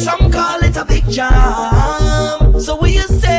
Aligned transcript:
Some 0.00 0.32
call 0.32 0.60
it 0.64 0.76
a 0.78 0.84
big 0.86 1.06
jam. 1.10 2.58
So 2.58 2.74
we 2.80 2.94
you 2.94 3.02
say? 3.02 3.29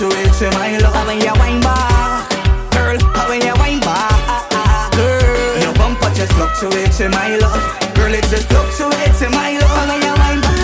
to 0.00 0.08
it 0.08 0.32
to 0.32 0.48
my 0.56 0.78
love. 0.78 0.94
How 0.94 1.06
when 1.06 1.20
you 1.20 1.32
wine 1.36 1.60
back, 1.60 2.30
girl. 2.72 2.96
How 3.12 3.28
when 3.28 3.42
you 3.44 3.52
wine 3.60 3.80
back, 3.80 4.92
girl. 4.96 5.60
Your 5.60 5.74
bumper 5.74 6.08
just 6.14 6.32
fluctuate 6.32 6.92
to 6.92 7.10
my 7.10 7.36
love, 7.36 7.60
girl. 7.94 8.14
It 8.14 8.24
just 8.32 8.48
fluctuate 8.48 9.12
to 9.20 9.28
my 9.28 9.58
love. 9.60 9.68
How 9.68 9.88
when 9.88 10.00
you 10.00 10.14
wine 10.16 10.40
back. 10.40 10.56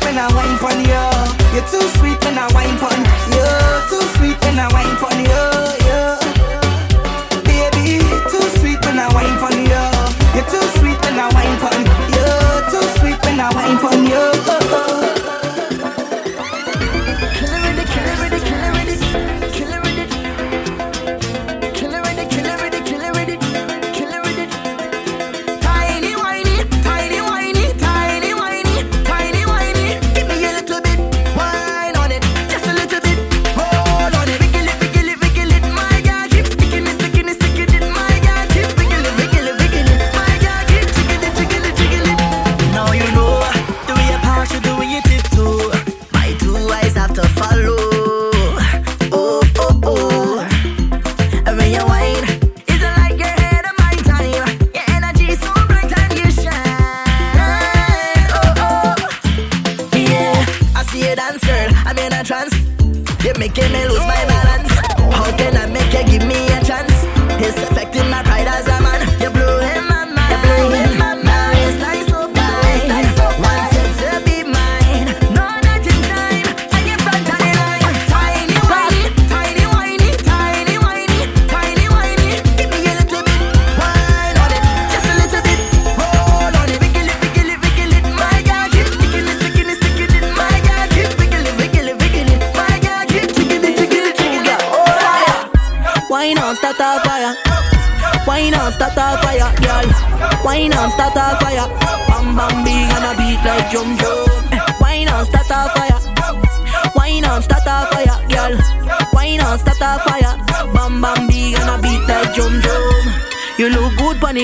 When 0.00 0.16
I 0.16 0.26
wine 0.34 0.56
for 0.56 0.72
you, 0.72 1.04
you're 1.52 1.68
too 1.68 1.86
sweet 1.98 2.18
when 2.24 2.38
I 2.38 2.48
wine 2.54 2.78
for 2.78 2.92
you, 2.96 3.44
too 3.90 4.02
sweet 4.16 4.40
when 4.42 4.58
I 4.58 4.68
wine 4.72 4.96
for 4.96 5.12
you. 5.12 5.87
I 13.50 13.56
waiting 13.56 13.78
for 13.78 15.02
you. 15.02 15.07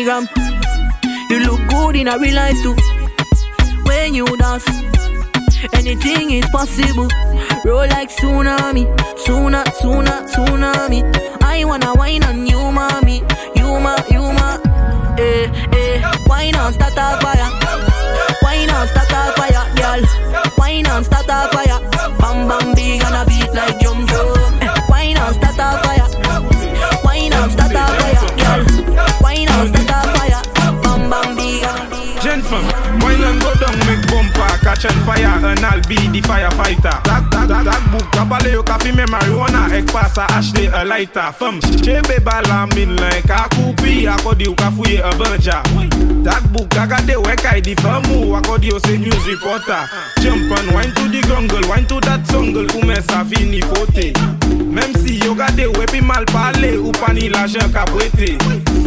You 0.04 1.40
look 1.40 1.66
good 1.68 1.96
in 1.96 2.08
a 2.08 2.18
real 2.18 2.34
life 2.34 2.56
too. 2.62 2.76
When 3.84 4.14
you 4.14 4.26
dance, 4.36 4.68
anything 5.72 6.30
is 6.32 6.44
possible. 6.50 7.08
Roll 7.64 7.88
like 7.88 8.10
tsunami, 8.10 8.84
tsunami, 9.24 9.64
tsunami, 9.64 10.28
tsunami. 10.28 11.42
I 11.42 11.64
wanna 11.64 11.94
wine 11.94 12.22
on 12.24 12.46
you, 12.46 12.70
mommy, 12.70 13.22
you 13.56 13.80
ma, 13.80 13.96
you 14.10 14.20
ma, 14.20 14.58
eh, 15.16 15.48
eh. 15.72 16.02
Wine 16.26 16.54
on, 16.56 16.74
start 16.74 16.92
a 16.92 17.24
be 35.88 35.96
the 36.12 36.20
firefighter. 36.26 37.02
Dag, 37.04 37.30
dag, 37.30 37.48
dag, 37.48 37.64
dag 37.64 37.82
book 37.92 38.06
Kapale 38.12 38.52
yo 38.52 38.62
ka 38.62 38.78
fime 38.78 39.04
marijuana 39.06 39.68
Ek 39.72 39.86
pasa 39.86 40.26
ashte 40.36 40.70
a 40.72 40.84
lighter. 40.84 41.32
Fem, 41.32 41.60
chebe 41.82 42.22
bala 42.24 42.66
min 42.74 42.96
len 42.96 43.22
Ka 43.22 43.48
koupi 43.50 44.06
akodi 44.06 44.44
yo 44.44 44.54
ka 44.54 44.70
fouye 44.70 45.00
a 45.00 45.10
banja 45.18 45.62
Dag 46.24 46.42
book 46.52 46.68
agade 46.70 47.16
we 47.16 47.36
kai 47.36 47.60
di 47.60 47.74
femu 47.74 48.36
Akodi 48.40 48.70
yo 48.70 48.78
se 48.78 48.96
news 48.98 49.26
reporter. 49.26 49.88
Jump 50.20 50.50
and 50.58 50.70
wine 50.74 50.94
to 50.94 51.08
the 51.08 51.20
jungle 51.28 51.68
Wine 51.68 51.86
to 51.86 52.00
that 52.00 52.24
jungle 52.30 52.66
Koume 52.66 52.96
sa 53.02 53.24
fini 53.24 53.60
fote. 53.60 54.14
Mem 54.64 54.94
si 55.02 55.18
yo 55.24 55.34
gade 55.34 55.66
we 55.76 55.86
pi 55.86 56.00
mal 56.00 56.24
pale 56.26 56.78
Ou 56.78 56.92
pa 56.92 57.12
ni 57.12 57.28
la 57.28 57.46
jen 57.46 57.72
ka 57.72 57.84
brete 57.86 58.34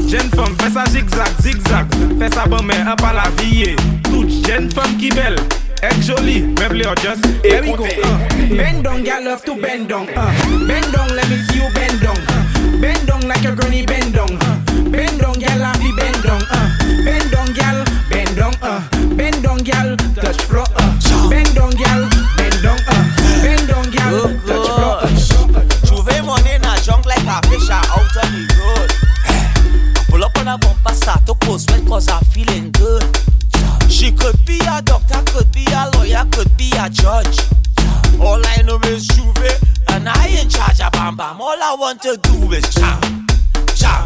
Jen 0.07 0.29
fem 0.31 0.55
fesa 0.57 0.85
zigzag, 0.89 1.31
zigzag 1.41 1.87
Fesa 2.19 2.47
beme 2.47 2.73
e 2.75 2.95
pa 2.97 3.13
la 3.13 3.29
viye 3.37 3.75
Tout 4.03 4.27
jen 4.47 4.69
fem 4.71 4.97
ki 4.99 5.11
bel 5.15 5.37
Actually, 5.83 6.41
maybe 6.41 6.85
or 6.85 6.95
just 6.95 7.23
here 7.45 7.61
we 7.61 7.73
go. 7.75 7.85
Uh. 7.85 8.29
Bend 8.49 8.83
down, 8.83 9.03
girl, 9.03 9.23
love 9.23 9.45
to 9.45 9.61
bend 9.61 9.89
down. 9.89 10.09
Uh. 10.09 10.33
Bend 10.67 10.91
down, 10.91 11.09
let 11.15 11.29
me 11.29 11.37
see 11.43 11.61
you 11.61 11.69
bend 11.73 12.01
down. 12.01 12.17
Uh. 12.17 12.81
Bend 12.81 13.07
down 13.07 13.21
like 13.27 13.43
your 13.43 13.55
granny 13.55 13.85
bend 13.85 14.13
down. 14.13 14.29
Uh. 14.41 14.59
Bend 14.89 15.19
down, 15.19 15.33
girl, 15.33 15.61
I 15.61 15.77
be 15.77 15.91
bend 15.95 16.23
down. 16.23 16.41
Uh. 16.49 16.69
Bend 17.05 17.31
down, 17.31 17.53
girl, 17.53 17.85
bend 18.09 18.35
down. 18.35 18.53
Uh. 18.61 18.81
Bend 19.15 19.43
down, 19.43 19.57
girl, 19.63 19.95
touch 20.15 20.41
floor. 20.49 20.65
Uh. 20.75 21.29
Bend 21.29 21.53
down, 21.53 21.71
girl, 21.71 22.09
bend 22.37 22.57
down. 22.63 22.79
Uh. 22.87 23.05
Bend 23.45 23.67
down, 23.67 23.85
girl, 23.93 24.33
touch 24.49 24.69
floor. 24.73 24.97
Uh. 25.05 25.13
Juve 25.85 26.25
money 26.25 26.57
in 26.57 26.65
junk 26.81 27.05
like 27.05 27.21
a 27.21 27.37
fish 27.47 27.69
out 27.69 27.85
on 27.93 28.09
the 28.33 28.43
road. 28.57 28.89
Pull 30.09 30.23
up 30.23 30.35
on 30.39 30.47
a 30.47 30.57
bumper, 30.57 30.93
start 30.93 31.25
to 31.27 31.35
post 31.35 31.69
sweat 31.69 31.85
cause 31.85 32.09
I'm 32.09 32.23
feeling 32.25 32.71
good. 32.71 33.03
She 33.89 34.11
could 34.11 34.45
be 34.45 34.59
a 34.69 34.81
doctor, 34.81 35.21
could 35.31 35.51
be 35.51 35.65
a 35.71 35.89
lawyer, 35.95 36.25
could 36.31 36.55
be 36.57 36.71
a 36.77 36.89
judge. 36.89 37.39
All 38.19 38.41
I 38.45 38.61
know 38.63 38.79
is 38.85 39.07
Juve, 39.07 39.51
and 39.89 40.09
I 40.09 40.27
in 40.41 40.49
charge 40.49 40.81
of 40.81 40.91
Bam 40.91 41.15
Bam. 41.15 41.41
All 41.41 41.61
I 41.61 41.75
want 41.79 42.01
to 42.03 42.17
do 42.17 42.51
is 42.51 42.67
jam, 42.73 43.27
jam, 43.75 44.05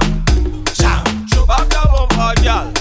jam. 0.73 1.27
Chop 1.27 1.49
up 1.49 1.71
your 1.71 2.07
bumper. 2.07 2.80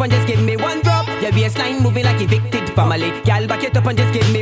up 0.00 0.04
and 0.04 0.12
just 0.12 0.26
give 0.26 0.42
me 0.42 0.56
one 0.56 0.80
drop. 0.80 1.06
Your 1.20 1.32
waistline 1.32 1.82
moving 1.82 2.04
like 2.04 2.20
evicted 2.20 2.70
family. 2.70 3.10
Gal, 3.24 3.46
back 3.46 3.64
it 3.64 3.76
up 3.76 3.86
and 3.86 3.98
just 3.98 4.12
give 4.14 4.32
me 4.32 4.39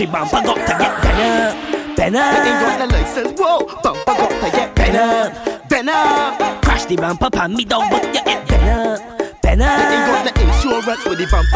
She 0.00 0.06
bump 0.06 0.32
up, 0.32 0.42
got 0.42 0.54
to 0.56 0.62
get 0.64 1.02
better, 1.02 1.94
better. 1.94 2.24
Enjoy 2.48 2.86
the 2.88 3.04
says 3.04 3.34
whoa, 3.36 3.66
bump 3.82 4.08
up, 4.08 4.16
got 4.16 4.30
to 4.30 4.50
get 4.50 4.74
better, 4.74 5.60
better. 5.68 6.60
Crash 6.64 6.86
the 6.86 6.96
bumper, 6.96 7.28
pan 7.28 7.52
me 7.54 7.66
down, 7.66 7.90
but 7.90 8.06
you 8.06 8.14
get 8.14 8.48
better, 8.48 8.96
better. 9.42 9.62
Ain't 9.62 10.06
got 10.08 10.24
no 10.24 10.32
insurance 10.40 11.04
with 11.04 11.18
the 11.18 11.26
bump 11.30 11.49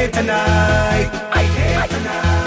here 0.00 0.10
tonight. 0.10 1.10
I 1.30 1.42
here 1.42 1.86
tonight. 1.88 2.39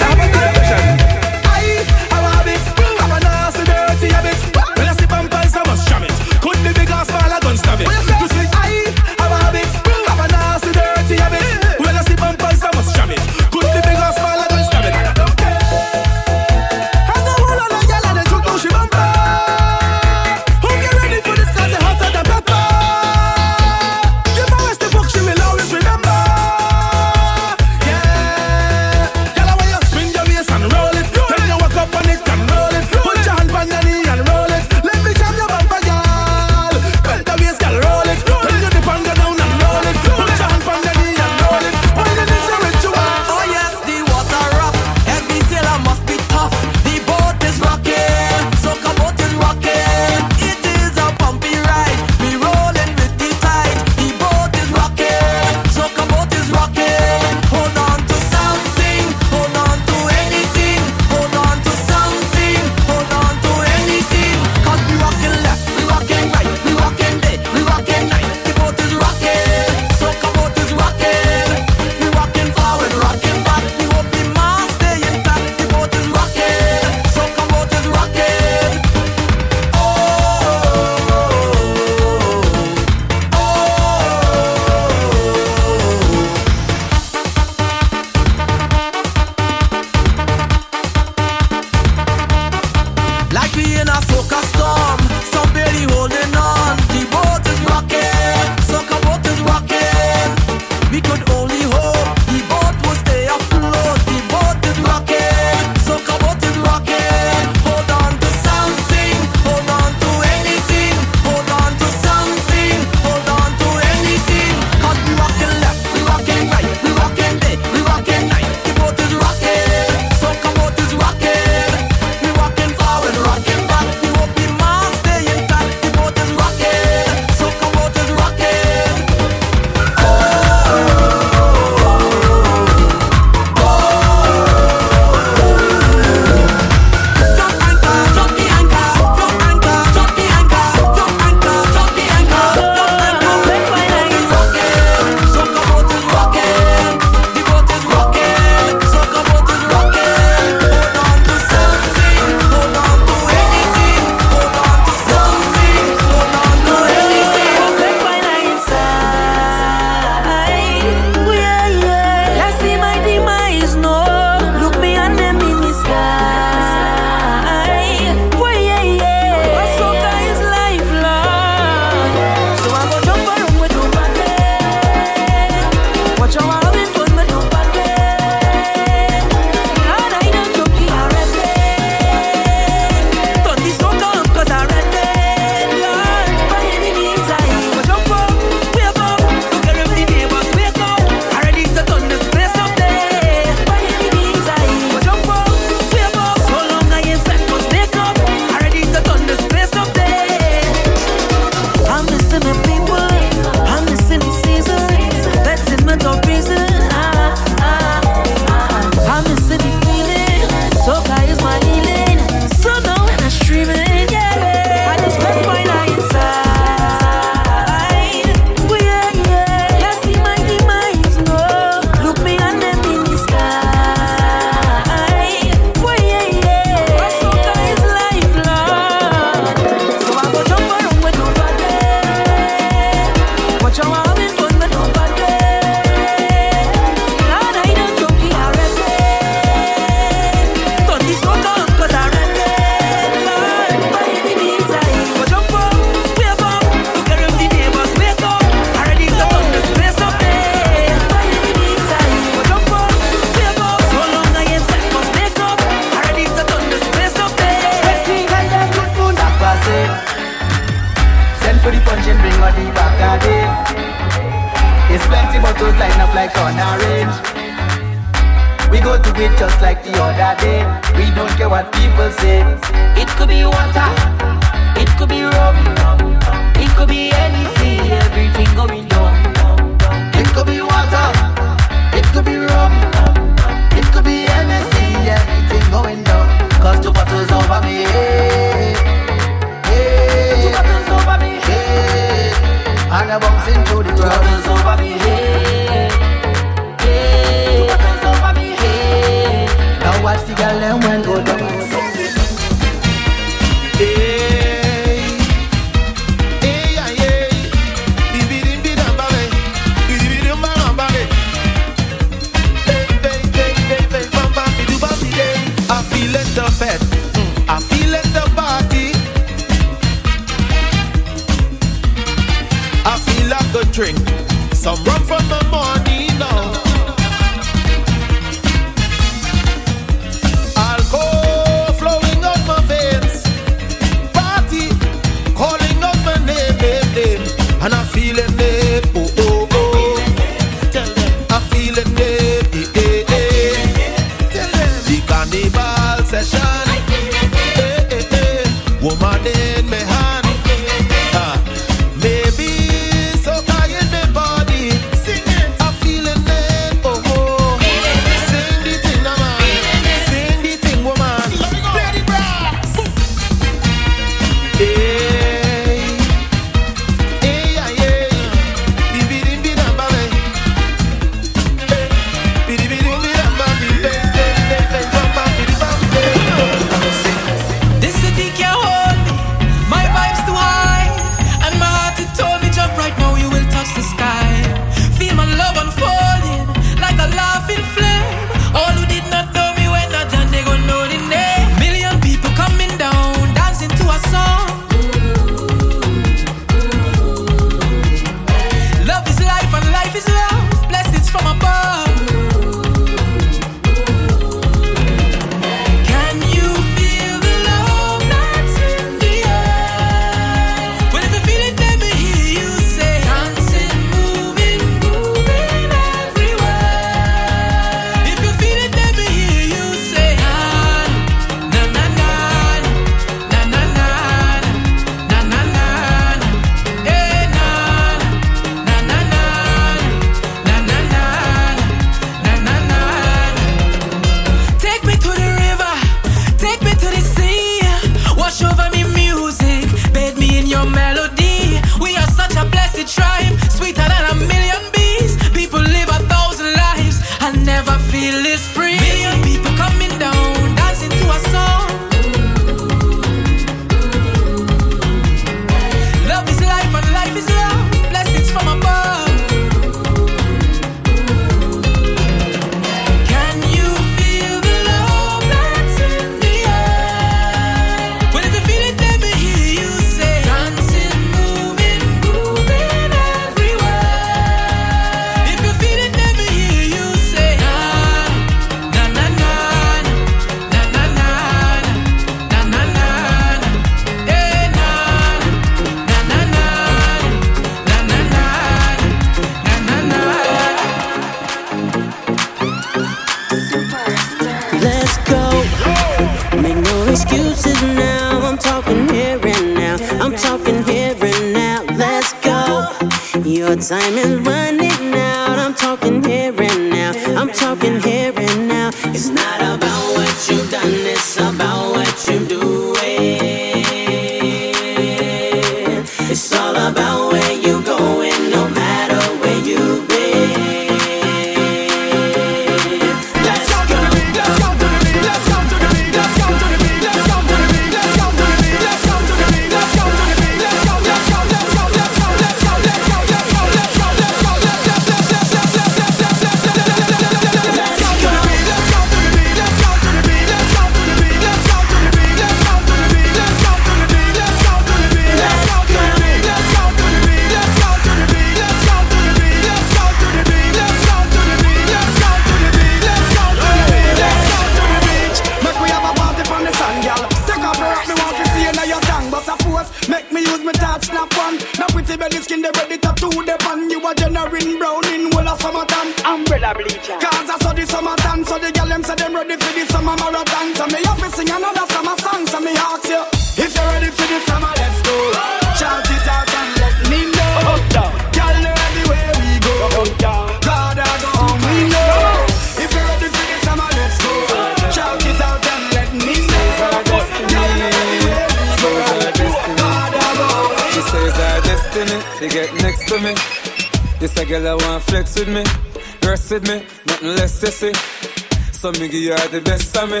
So 598.64 598.72
me 598.80 598.88
give 598.88 599.12
her 599.12 599.28
the 599.28 599.42
best 599.44 599.76
of 599.76 599.92
me. 599.92 600.00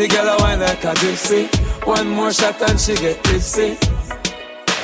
The 0.00 0.08
girl 0.08 0.32
I 0.32 0.36
want 0.40 0.64
like 0.64 0.80
a 0.80 0.96
gypsy. 0.96 1.44
One 1.84 2.08
more 2.16 2.32
shot 2.32 2.56
and 2.64 2.80
she 2.80 2.96
get 2.96 3.22
tipsy. 3.22 3.76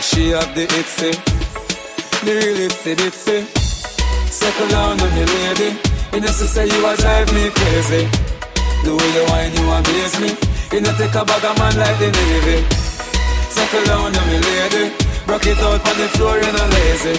She 0.04 0.37
have 0.37 0.52
the 0.52 0.68
itsy, 0.76 1.16
the 2.20 2.33
real 2.37 2.68
itsy 2.68 2.92
bitsy. 3.00 3.48
Settle 4.28 4.68
down 4.68 5.00
on 5.00 5.09
me, 5.16 5.24
lady. 5.24 5.72
You 6.12 6.20
know, 6.20 6.28
she 6.37 6.44
say 6.44 6.68
you 6.68 6.85
a 6.85 6.92
drive 7.00 7.33
me 7.33 7.48
crazy. 7.48 8.12
The 8.85 8.92
way 8.92 9.09
you 9.16 9.24
whine, 9.33 9.52
you 9.57 9.64
amaze 9.64 10.16
me. 10.20 10.30
You 10.68 10.85
know, 10.85 10.92
take 11.00 11.16
a 11.16 11.24
bag 11.24 11.44
of 11.48 11.57
man 11.57 11.74
like 11.80 11.96
the 11.96 12.12
Navy. 12.12 12.61
Settle 13.57 13.85
down 13.88 14.12
on 14.12 14.24
me, 14.28 14.37
lady. 14.37 14.92
Rock 15.24 15.48
it 15.48 15.57
out 15.64 15.80
on 15.80 15.96
the 15.96 16.09
floor, 16.12 16.37
you're 16.37 16.52
not 16.52 16.68
lazy. 16.76 17.16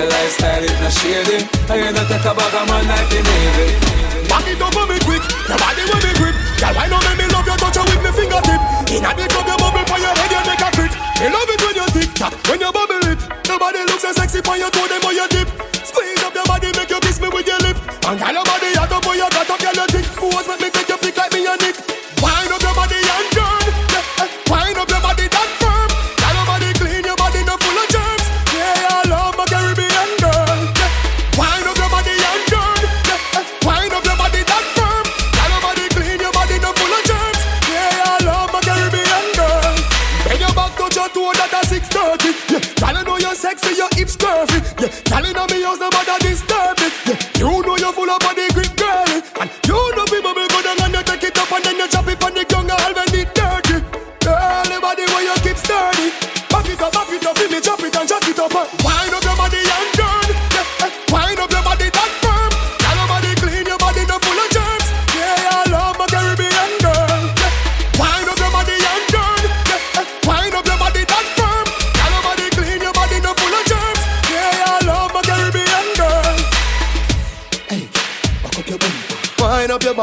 Your 0.00 0.08
lifestyle 0.08 0.64
is 0.64 0.80
not 0.80 0.92
shady. 0.96 1.44
And 1.68 1.76
you 1.84 1.92
know, 1.92 2.08
take 2.08 2.24
a 2.24 2.32
bag 2.32 2.54
of 2.56 2.64
man 2.72 2.88
like 2.88 3.08
the 3.12 3.20
Navy. 3.20 3.99
Back 4.30 4.46
it 4.46 4.62
up 4.62 4.76
on 4.78 4.86
me 4.86 4.96
quick, 5.02 5.22
your 5.50 5.58
body 5.58 5.82
will 5.90 5.98
be 5.98 6.12
grip. 6.14 6.36
Girl, 6.62 6.72
why 6.78 6.86
not 6.86 7.02
make 7.02 7.18
me 7.18 7.26
love 7.34 7.46
you, 7.50 7.56
touch 7.58 7.74
you 7.74 7.84
with 7.90 7.98
me 7.98 8.10
fingertip. 8.14 8.60
In 8.94 9.02
a 9.02 9.10
big 9.10 9.32
up 9.34 9.42
your 9.42 9.58
bubble 9.58 9.84
for 9.90 9.98
your 9.98 10.14
head, 10.14 10.30
you 10.30 10.42
make 10.46 10.62
a 10.62 10.70
crit. 10.70 10.92
Me 11.18 11.26
love 11.34 11.50
it 11.50 11.58
when 11.58 11.74
you 11.74 11.86
tick 11.90 12.10
tock, 12.14 12.34
when 12.46 12.62
you 12.62 12.70
bubble 12.70 13.02
it. 13.10 13.18
Your 13.50 13.58
body 13.58 13.82
looks 13.90 14.06
so 14.06 14.14
sexy 14.14 14.38
for 14.40 14.54
your 14.54 14.70
toe, 14.70 14.86
them 14.86 15.02
on 15.02 15.14
your 15.18 15.26
dip. 15.34 15.50
Squeeze 15.82 16.22
up 16.22 16.30
your 16.30 16.46
body, 16.46 16.70
make 16.78 16.90
you 16.94 17.00
kiss 17.02 17.18
me 17.18 17.26
with 17.26 17.46
your 17.50 17.58
lip. 17.58 17.74
And 18.06 18.22
girl, 18.22 18.32
your 18.38 18.46
body 18.46 18.70
hot 18.78 18.94
up, 18.94 19.02
boy, 19.02 19.18
you 19.18 19.26
got 19.34 19.50
up, 19.50 19.58
girl, 19.58 19.74
you 19.74 19.86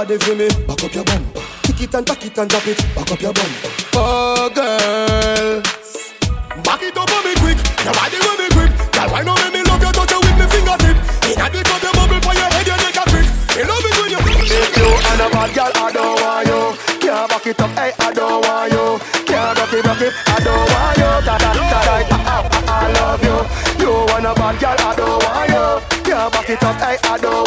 body 0.08 0.24
for 0.24 0.36
me. 0.36 0.48
Back 0.66 0.84
up 0.84 0.94
your 0.96 1.04
bumper. 1.04 1.42
Kick 1.64 1.82
it 1.82 1.94
and 1.94 2.08
tack 2.08 2.26
it 2.26 2.38
and 2.38 2.50
drop 2.50 2.68
it. 2.68 2.80
Back 2.96 3.12
up 3.12 3.22
your 3.22 3.34
bumper. 3.34 3.70
Oh, 3.94 4.50
girl. 4.56 5.62
Back 6.64 6.82
it 6.82 6.96
up 6.96 7.12
on 7.12 7.22
me 7.28 7.36
quick. 7.44 7.60
Your 7.84 7.94
body 7.94 8.18
will 8.24 8.38
be 8.40 8.48
grip. 8.56 8.72
Girl, 8.96 9.10
why 9.12 9.22
not 9.24 9.36
make 9.44 9.54
me 9.54 9.62
love 9.68 9.84
you? 9.84 9.92
Touch 9.92 10.12
you 10.12 10.20
with 10.24 10.38
me 10.40 10.46
fingertip. 10.48 10.98
In 11.28 11.42
a 11.44 11.46
bit 11.52 11.68
of 11.68 11.84
your 11.84 11.94
bubble 11.94 12.22
for 12.24 12.34
your 12.40 12.50
head, 12.56 12.68
you 12.68 12.78
make 12.80 12.96
a 12.96 13.04
grip. 13.12 13.28
Me 13.52 13.64
love 13.68 13.84
it 13.84 13.96
when 14.00 14.12
you. 14.16 14.20
If 14.48 14.78
you 14.80 14.88
and 14.88 15.22
a 15.22 15.28
bad 15.28 15.50
girl, 15.52 15.72
I 15.76 15.92
don't 15.92 16.16
want 16.24 16.48
you. 16.48 16.62
Can't 17.04 17.28
back 17.28 17.48
it 17.48 17.60
up, 17.60 17.72
hey, 17.76 17.92
I 18.00 18.12
don't 18.16 18.48
want 18.48 18.72
you. 18.72 18.86
Can't 19.28 19.60
rock 19.60 19.74
it, 19.76 19.86
rock 19.86 20.02
it, 20.08 20.14
I 20.24 20.40
don't 20.40 20.68
want 20.72 20.98
you. 21.04 21.12
Da 21.28 21.36
da 21.36 21.50
da 21.52 21.64
da, 21.68 21.80
I, 21.84 22.08
I, 22.08 22.48
I 22.64 22.86
love 22.96 23.24
you. 23.28 23.38
You 23.84 23.92
want 24.08 24.26
a 24.26 24.34
bad 24.40 24.56
girl, 24.56 24.78
I 24.80 24.96
don't 24.96 25.20
want 25.20 25.52
you. 25.52 25.66
Can't 26.08 26.32
back 26.32 26.50
it 26.50 26.64
up, 26.64 26.80
hey, 26.80 26.98
I 27.04 27.18
don't 27.20 27.47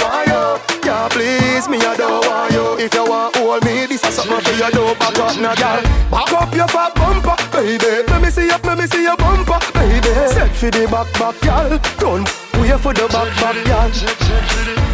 me, 4.31 4.41
for 4.41 4.55
you. 4.55 4.71
Don't 4.71 4.99
back 4.99 5.19
up, 5.19 5.37
no 5.37 5.55
girl. 5.55 5.83
Back 6.11 6.33
up 6.33 6.55
your 6.55 6.69
fat 6.69 6.95
bumper, 6.95 7.37
baby. 7.53 8.07
Let 8.07 8.23
me 8.23 8.31
see 8.31 8.47
you, 8.47 8.59
let 8.63 8.79
me 8.79 8.87
see 8.87 9.03
your 9.03 9.17
bumper, 9.17 9.59
baby. 9.75 10.13
Set 10.31 10.55
for 10.55 10.71
the 10.71 10.87
back, 10.87 11.11
back, 11.19 11.37
girl. 11.43 11.79
Don't 11.99 12.29
wait 12.61 12.79
for 12.81 12.95
the 12.95 13.07
back, 13.11 13.31
back, 13.41 13.59
girl. 13.67 13.91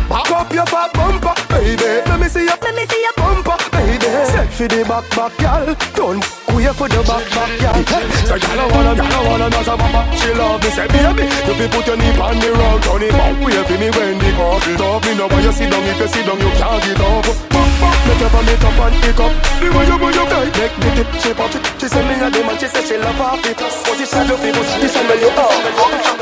Back 0.09 0.31
up 0.31 0.53
your 0.53 0.67
fat 0.67 0.93
bumper, 0.95 1.35
baby. 1.49 2.03
Let 2.09 2.21
me 2.21 2.29
see 2.29 2.45
you, 2.45 2.57
let 2.63 2.75
me 2.75 2.87
see 2.87 3.03
your 3.03 3.15
bumper, 3.17 3.57
baby. 3.73 4.11
Set 4.33 4.49
for 4.53 4.69
the 4.69 4.85
back, 4.89 5.05
back, 5.15 5.37
girl. 5.39 5.77
Don't 5.95 6.46
wait 6.67 6.77
for 6.77 6.89
the 6.89 7.01
back, 7.07 7.25
back, 7.31 7.53
girl. 7.63 7.79
So 8.27 8.35
girl, 8.35 8.61
I 8.61 8.67
wanna, 8.75 8.93
girl, 8.99 9.07
I 9.07 9.21
wanna 9.31 9.47
know 9.51 9.63
some 9.63 9.79
mama. 9.79 10.03
She 10.19 10.31
love 10.35 10.59
me, 10.63 10.71
say 10.75 10.87
baby. 10.91 11.25
You 11.47 11.55
fi 11.55 11.67
put 11.71 11.87
your 11.87 11.97
knee 11.97 12.19
on 12.19 12.37
the 12.43 12.51
road, 12.51 12.83
turn 12.83 13.03
it 13.07 13.13
back. 13.15 13.35
Wait 13.39 13.67
for 13.67 13.79
me 13.79 13.89
when 13.95 14.19
the 14.19 14.31
coffee 14.35 14.75
up. 14.75 15.05
Me 15.07 15.13
know 15.15 15.29
when 15.31 15.43
you 15.47 15.53
sit 15.53 15.71
down, 15.71 15.85
if 15.87 16.01
you 16.01 16.09
sit 16.11 16.27
down, 16.27 16.39
you 16.43 16.51
can't 16.59 16.83
get 16.83 17.01
up. 17.01 17.27
Bump, 17.55 17.73
bump, 17.79 17.99
make 18.07 18.21
your 18.21 18.31
vomit 18.35 18.65
up 18.67 18.79
and 18.83 18.97
pick 19.03 19.21
up. 19.23 19.33
The 19.63 19.67
way 19.71 19.87
you 19.87 19.99
move 19.99 20.15
your 20.15 20.27
tight, 20.27 20.55
make 20.59 20.77
me 20.83 20.91
tip, 21.23 21.37
pop 21.39 21.55
it. 21.55 21.63
She 21.79 21.87
say 21.87 22.03
me 22.03 22.15
a 22.19 22.29
demon, 22.31 22.57
she 22.59 22.67
say 22.67 22.83
she 22.83 22.97
love 22.99 23.21
half 23.21 23.47
it. 23.47 23.57
Position 23.57 24.27
your 24.27 24.39
people, 24.43 24.65
position 24.67 25.05
when 25.07 25.19
you 25.23 25.31
up. 25.39 26.16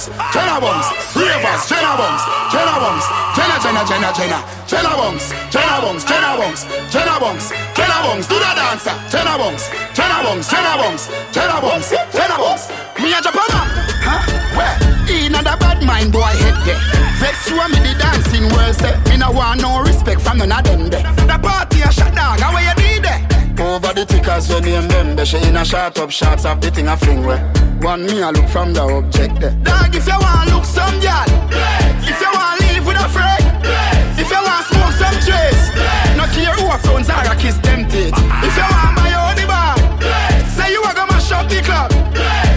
Bungs, 0.00 0.32
Jenna 0.32 0.60
Bungs, 0.60 0.86
Ravers, 1.12 1.68
Jenna 1.68 1.92
Bungs, 1.92 2.22
Jenna 2.48 2.76
Bungs, 2.80 3.04
Jenna, 3.36 3.56
Jenna, 3.60 3.84
Jenna, 3.84 4.08
Jenna, 4.16 4.40
Jenna 4.64 4.96
Bungs, 4.96 5.28
Jenna 5.52 5.76
Bungs, 5.82 6.04
Jenna 6.04 6.36
Bungs, 6.40 6.64
Jenna 6.88 7.20
Bungs, 7.20 7.52
Jenna 7.76 7.98
Bungs, 8.00 8.26
do 8.26 8.36
the 8.40 8.50
dancer, 8.56 8.96
Jenna 9.12 9.36
Bungs, 9.36 9.68
Jenna 9.92 10.24
Bungs, 10.24 10.48
Jenna 10.48 10.72
Bungs, 10.80 11.08
Jenna 11.32 11.60
Bungs, 11.60 11.90
Jenna 12.16 12.36
Bungs. 12.38 12.64
Me 12.96 13.12
a 13.12 13.20
Japan. 13.20 13.44
Huh? 14.00 14.24
Where? 14.56 14.76
In 15.12 15.34
a 15.34 15.42
bad 15.42 15.82
mind 15.84 16.12
boy 16.12 16.32
head 16.32 16.56
there. 16.64 16.80
Vex 17.20 17.50
you 17.50 17.60
and 17.60 17.72
me 17.72 17.80
the 17.80 17.92
dancing 17.98 18.48
world 18.56 18.76
say. 18.76 18.96
Me 19.10 19.18
no 19.18 19.30
want 19.30 19.60
no 19.60 19.82
respect 19.82 20.22
from 20.22 20.38
none 20.38 20.50
of 20.52 20.64
them 20.64 20.88
there. 20.88 21.02
The 21.28 21.36
party 21.36 21.82
a 21.82 21.92
shut 21.92 22.14
down, 22.14 22.38
how 22.38 22.56
you 22.56 22.72
there? 22.74 22.99
Over 23.60 23.92
the 23.92 24.04
tickers 24.06 24.48
when 24.48 24.64
name 24.64 24.88
them 24.88 25.16
They 25.16 25.24
she 25.24 25.36
in 25.46 25.56
a 25.56 25.64
shot 25.64 25.98
up 25.98 26.10
shots 26.10 26.44
of 26.44 26.60
the 26.60 26.70
thing 26.70 26.88
a 26.88 26.96
fling 26.96 27.24
where 27.24 27.38
One 27.80 28.06
me 28.06 28.20
a 28.22 28.30
look 28.32 28.48
from 28.48 28.72
the 28.72 28.80
object 28.82 29.38
there 29.40 29.54
Dog 29.62 29.94
if 29.94 30.06
you 30.06 30.18
want 30.18 30.50
look 30.50 30.64
some 30.64 30.96
girl 31.00 31.28
If 32.08 32.16
you 32.20 32.30
want 32.32 32.60
live 32.64 32.86
with 32.86 32.96
a 32.96 33.08
friend 33.12 33.44
If 34.16 34.28
you 34.32 34.40
want 34.40 34.64
smoke 34.64 34.96
some 34.96 35.18
trace 35.28 35.64
No 36.16 36.24
care 36.32 36.56
who 36.56 36.72
a 36.72 36.78
phones 36.80 37.10
are 37.10 37.24
a 37.28 37.36
kiss 37.36 37.58
them 37.58 37.84
teeth 37.88 38.16
If 38.16 38.56
you 38.56 38.64
want 38.64 38.96
buy 38.96 39.12
your 39.12 39.32
the 39.36 39.44
bar 39.44 39.76
Say 40.56 40.72
you 40.72 40.80
a 40.80 40.92
go 40.96 41.04
mash 41.12 41.30
up 41.30 41.44
the 41.52 41.60
club 41.60 41.92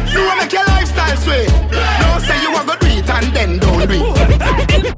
You 0.07 0.23
a 0.23 0.33
make 0.39 0.55
your 0.55 0.63
lifestyle 0.71 1.17
sweet 1.19 1.51
No 1.99 2.15
say 2.23 2.39
you 2.39 2.51
a 2.55 2.61
go 2.63 2.75
do 2.79 2.87
it 2.87 3.09
and 3.11 3.27
then 3.35 3.59
don't 3.59 3.83
do 3.91 3.99
it 3.99 4.95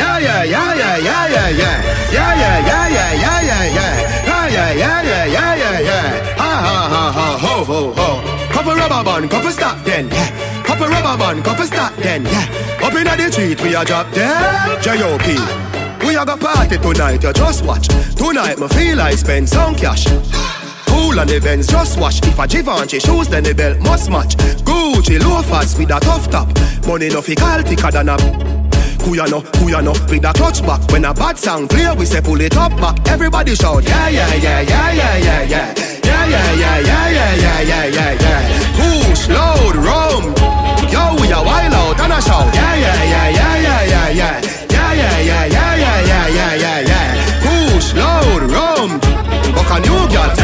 Yeah, 0.00 0.18
yeah, 0.18 0.42
yeah, 0.44 0.74
yeah, 0.74 0.96
yeah, 0.96 1.28
yeah, 1.28 1.48
yeah. 1.52 1.76
Yeah, 2.14 2.32
yeah, 2.32 2.58
yeah, 2.64 2.88
yeah, 2.88 3.40
yeah, 3.42 3.64
yeah, 3.74 4.33
yeah. 4.54 4.72
Yeah, 4.72 5.02
yeah, 5.02 5.24
yeah, 5.26 5.54
yeah, 5.56 5.80
yeah. 5.80 6.36
Ha, 6.36 6.50
ha, 6.66 6.78
ha, 6.94 7.12
ha, 7.12 7.38
ho, 7.38 7.64
ho, 7.64 7.92
ho. 7.92 8.52
Couple 8.52 8.74
rubber 8.74 9.02
band, 9.04 9.30
couple 9.30 9.50
stop 9.50 9.84
then. 9.84 10.08
Yeah. 10.08 10.62
Couple 10.64 10.88
rubber 10.88 11.18
band, 11.18 11.44
couple 11.44 11.66
start 11.66 11.96
then, 11.96 12.24
yeah. 12.24 12.82
Up 12.82 12.94
in 12.94 13.04
the 13.04 13.32
street, 13.32 13.60
we 13.62 13.74
a 13.74 13.84
drop 13.84 14.10
dead. 14.12 14.82
J.O.P. 14.82 15.36
We 16.06 16.16
a 16.16 16.24
go 16.24 16.36
party 16.36 16.78
tonight, 16.78 17.22
you 17.22 17.32
just 17.32 17.64
watch. 17.64 17.88
Tonight, 18.16 18.58
me 18.58 18.68
feel 18.68 19.00
I 19.00 19.14
spend 19.16 19.48
some 19.48 19.74
cash. 19.74 20.06
Cool 20.86 21.18
on 21.18 21.26
the 21.26 21.40
Benz, 21.42 21.66
just 21.66 21.98
wash. 21.98 22.22
If 22.22 22.38
a 22.38 22.46
Givenchy 22.46 23.00
shoes, 23.00 23.28
then 23.28 23.42
the 23.42 23.54
belt 23.54 23.80
must 23.80 24.10
match. 24.10 24.36
Gucci 24.64 25.20
loafers 25.20 25.76
with 25.76 25.90
a 25.90 25.98
tough 26.00 26.30
top. 26.30 26.48
Money 26.86 27.08
no 27.08 27.20
fi 27.20 27.34
call 27.34 27.62
thicker 27.62 27.90
than 27.90 28.08
a. 28.08 28.63
Who 29.04 29.14
ya 29.14 29.26
know, 29.26 29.40
who 29.60 29.68
ya 29.68 29.80
know, 29.82 29.92
with 30.08 30.24
a 30.24 30.32
clutch 30.32 30.62
back 30.62 30.80
When 30.90 31.04
a 31.04 31.12
bad 31.12 31.38
sound 31.38 31.68
clear, 31.68 31.94
we 31.94 32.06
say 32.06 32.22
pull 32.22 32.40
it 32.40 32.56
up 32.56 32.72
back 32.80 33.06
Everybody 33.06 33.54
shout, 33.54 33.84
yeah, 33.84 34.08
yeah, 34.08 34.34
yeah, 34.34 34.60
yeah, 34.62 34.92
yeah, 34.92 35.16
yeah, 35.18 35.42
yeah 35.42 35.74
Yeah, 36.04 36.26
yeah, 36.26 36.54
yeah, 36.54 36.78
yeah, 36.80 37.10
yeah, 37.10 37.34
yeah, 37.34 37.60
yeah, 37.60 37.84
yeah, 37.86 38.12
yeah 38.24 38.40
Push, 38.80 39.28
load, 39.28 39.76
rum 39.76 40.24
Yo, 40.88 41.20
we 41.20 41.30
a 41.30 41.42
wild 41.44 41.74
out 41.74 42.00
and 42.00 42.12
a 42.14 42.22
shout 42.22 42.54
Yeah, 42.54 42.74
yeah, 42.74 43.04
yeah, 43.04 43.28
yeah, 43.28 43.56
yeah, 43.60 43.82
yeah, 43.84 44.08
yeah 44.08 44.40
Yeah, 44.70 44.92
yeah, 44.94 45.20
yeah, 45.20 45.44
yeah, 45.46 45.76
yeah, 45.76 46.00
yeah, 46.00 46.28
yeah, 46.28 46.54
yeah, 46.54 46.80
yeah 46.88 47.08
Push, 47.44 47.92
load, 47.94 48.50
rum 48.50 49.00
Buck 49.54 49.70
a 49.70 49.80
new 49.80 50.08
girl 50.08 50.43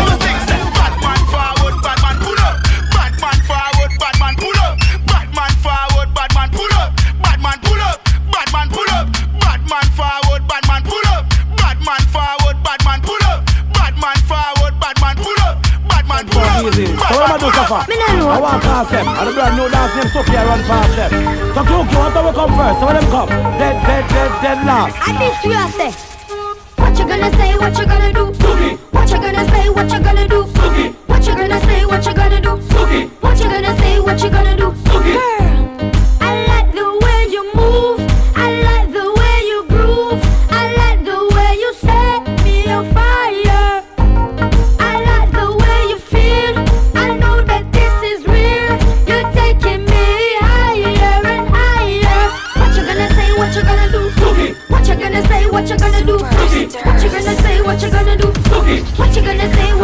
So 17.11 17.19
what 17.19 17.27
am 17.27 17.35
I 17.35 17.39
do 17.43 17.51
so 17.51 17.65
far? 17.67 17.83
I 17.91 18.39
want 18.39 18.63
past 18.63 18.91
them. 18.93 19.03
And 19.09 19.27
the 19.27 19.33
brand 19.35 19.57
new 19.59 19.69
dance 19.69 19.95
name 19.99 20.11
Sophia 20.15 20.47
run 20.47 20.63
past 20.63 20.95
them. 20.95 21.11
So 21.55 21.61
Cook, 21.67 21.91
you 21.91 21.99
want 21.99 22.15
to 22.15 22.33
come 22.33 22.53
first? 22.55 22.79
So 22.79 22.87
when 22.87 22.95
them 23.03 23.11
come, 23.11 23.29
dead, 23.59 23.77
dead, 23.83 24.05
dead, 24.15 24.31
dead 24.43 24.59
last. 24.65 24.95
I 25.03 25.11
think 25.19 25.35
you 25.43 25.59
are 25.59 25.71
say. 25.75 25.91
What 26.79 26.95
you 26.99 27.07
gonna 27.11 27.31
say? 27.35 27.51
What 27.59 27.75
you 27.79 27.87
gonna 27.87 28.13
do? 28.13 28.25
What 28.95 29.11
you 29.11 29.19
gonna 29.19 29.45
say? 29.51 29.69
What 29.71 29.91
you 29.93 30.01
gonna 30.01 30.29
do? 30.29 30.43
What 31.11 31.27
you 31.27 31.35
gonna 31.35 31.61
say? 31.67 31.85
What 31.85 32.07
you 32.07 32.15
gonna 32.15 32.41
do? 32.41 32.51
What 33.21 33.39
you 33.41 33.49
gonna 33.51 33.77
say? 33.79 34.01
What 34.01 34.23
you 34.23 34.31
gonna 34.31 34.57
do? 34.57 34.71
Girl, 34.71 35.40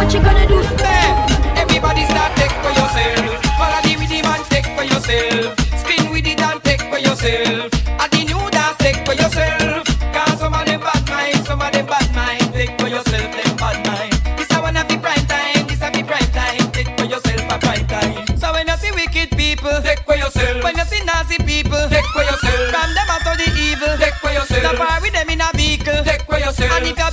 What 0.07 0.15
you 0.15 0.23
gonna 0.23 0.47
do? 0.47 0.63
Eh, 0.63 1.59
everybody 1.59 2.05
start 2.07 2.31
take 2.39 2.55
for 2.63 2.71
yourself. 2.71 3.43
Follow 3.59 3.81
the 3.83 3.97
rhythm 3.99 4.31
and 4.31 4.45
take 4.47 4.71
for 4.79 4.85
yourself. 4.87 5.59
Spin 5.83 6.13
with 6.15 6.31
it 6.31 6.39
and 6.39 6.63
take 6.63 6.83
for 6.87 6.99
yourself. 7.03 7.75
At 7.99 8.15
the 8.15 8.23
new 8.23 8.39
dance, 8.55 8.79
take 8.79 9.03
for 9.03 9.19
yourself. 9.19 9.83
Cause 10.15 10.39
some 10.39 10.55
of 10.55 10.65
them 10.65 10.79
bad 10.79 11.03
mind, 11.11 11.43
some 11.45 11.61
of 11.61 11.73
them 11.73 11.87
bad 11.91 12.07
mind. 12.15 12.55
Take 12.55 12.79
for 12.79 12.87
yourself, 12.87 13.35
them 13.35 13.57
bad 13.59 13.83
mind. 13.83 14.15
This 14.39 14.47
a 14.55 14.63
one 14.63 14.77
of 14.79 14.87
the 14.87 14.95
prime 15.03 15.27
time, 15.27 15.67
this 15.67 15.83
a 15.83 15.91
the 15.91 16.03
prime 16.07 16.31
time. 16.31 16.71
Take 16.71 16.95
for 16.95 17.07
yourself 17.11 17.43
a 17.51 17.59
prime 17.59 17.87
time. 17.91 18.39
So 18.39 18.53
when 18.55 18.69
you 18.71 18.77
see 18.79 18.93
wicked 18.95 19.35
people, 19.35 19.75
take 19.83 20.07
for 20.07 20.15
yourself. 20.15 20.63
When 20.63 20.79
you 20.79 20.87
see 20.87 21.03
nasty 21.03 21.43
people, 21.43 21.83
take 21.91 22.07
for 22.15 22.23
yourself. 22.23 22.71
From 22.71 22.95
them 22.95 23.11
out 23.11 23.27
of 23.27 23.43
the 23.43 23.51
evil, 23.59 23.91
take 23.99 24.15
for 24.23 24.31
yourself. 24.31 24.71
Far 24.79 25.03
with 25.03 25.19
them 25.19 25.35
in 25.35 25.43
a 25.43 25.51
vehicle, 25.59 25.99
take 26.07 26.23
for 26.31 26.39
yourself. 26.39 26.71
And 26.79 26.87
if 26.87 26.95
your 26.95 27.11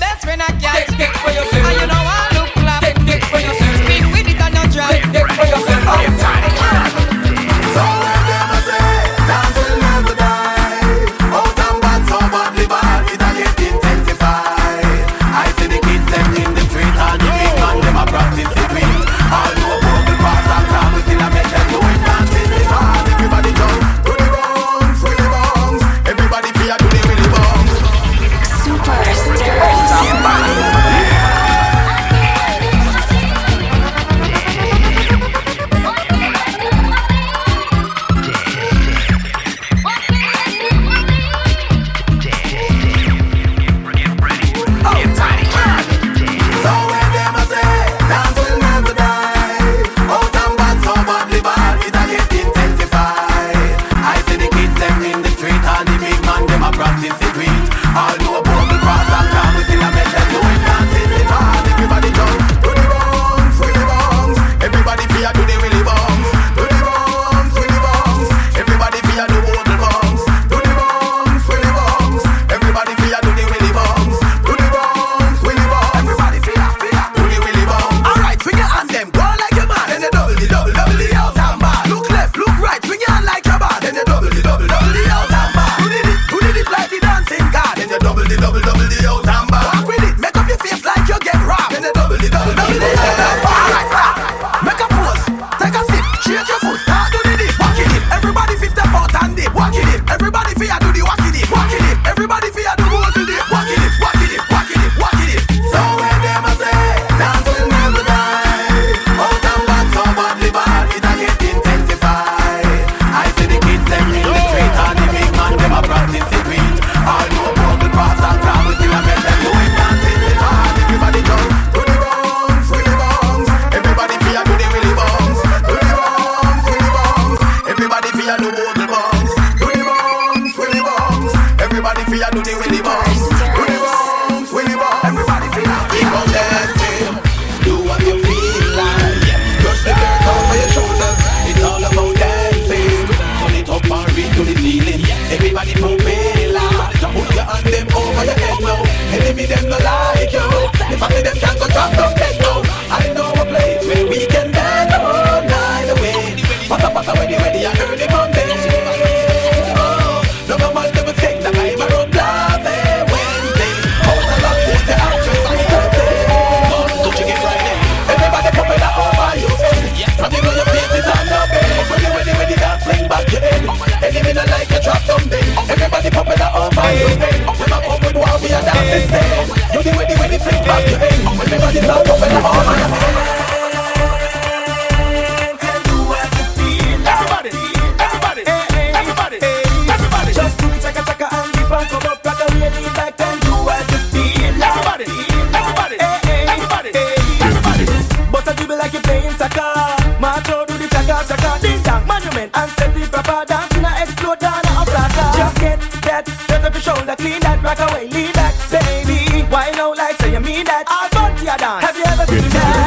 chaka 201.28 201.42
chaka, 201.42 201.62
ding 201.62 201.82
dong, 201.84 202.08
monument 202.08 202.52
and 202.54 202.72
set 202.72 202.94
the 202.94 203.08
proper 203.08 203.46
dance 203.46 203.76
in 203.78 203.86
a 203.86 203.92
explode 204.02 204.40
down 204.40 204.60
a 204.60 204.86
flatter. 204.86 205.38
Just 205.38 205.58
get 205.60 205.80
that, 206.04 206.26
get 206.48 206.66
up 206.66 206.74
your 206.74 206.82
shoulder, 206.82 207.16
clean 207.16 207.40
that, 207.42 207.64
rock 207.64 207.80
away, 207.80 208.10
lean 208.10 208.32
back, 208.34 208.54
baby. 208.72 209.44
Why 209.50 209.72
no 209.72 209.92
like 209.92 210.16
say 210.22 210.34
you 210.34 210.40
mean 210.40 210.66
that? 210.66 210.86
I'll 210.88 211.10
bump 211.10 211.38
to 211.40 211.46
your 211.46 211.58
dance. 211.58 211.84
Have 211.86 211.98
you 211.98 212.06
ever 212.06 212.26
seen 212.26 212.50
that? 212.50 212.83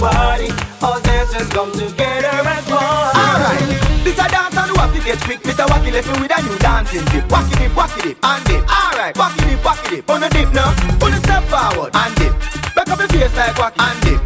Party. 0.00 0.48
All 0.80 0.98
dancers 1.04 1.48
come 1.52 1.70
together 1.76 2.32
as 2.32 2.64
one. 2.72 2.80
Alright, 2.80 3.60
this 4.02 4.16
a 4.16 4.26
dance 4.32 4.56
and 4.56 4.72
what 4.72 4.88
to 4.96 5.00
get 5.04 5.20
quick. 5.20 5.44
Mr. 5.44 5.68
Wacky 5.68 5.92
left 5.92 6.08
me 6.08 6.24
with 6.24 6.32
a 6.32 6.40
new 6.42 6.56
dancing 6.58 7.04
dip. 7.12 7.28
Wacky 7.28 7.54
dip, 7.60 7.72
wacky 7.76 8.00
dip, 8.02 8.16
and 8.24 8.44
dip. 8.48 8.64
Alright, 8.64 9.14
wacky 9.14 9.40
dip, 9.44 9.60
wacky 9.60 9.86
dip. 9.92 10.10
On 10.10 10.20
the 10.20 10.28
dip 10.32 10.48
now, 10.56 10.72
on 11.04 11.10
the 11.12 11.20
step 11.20 11.44
forward 11.52 11.92
and 11.92 12.14
dip. 12.16 12.32
Back 12.74 12.88
up 12.88 12.98
your 12.98 13.08
face 13.12 13.36
like 13.36 13.54
wacky 13.60 13.76
and 13.76 14.00
dip. 14.00 14.20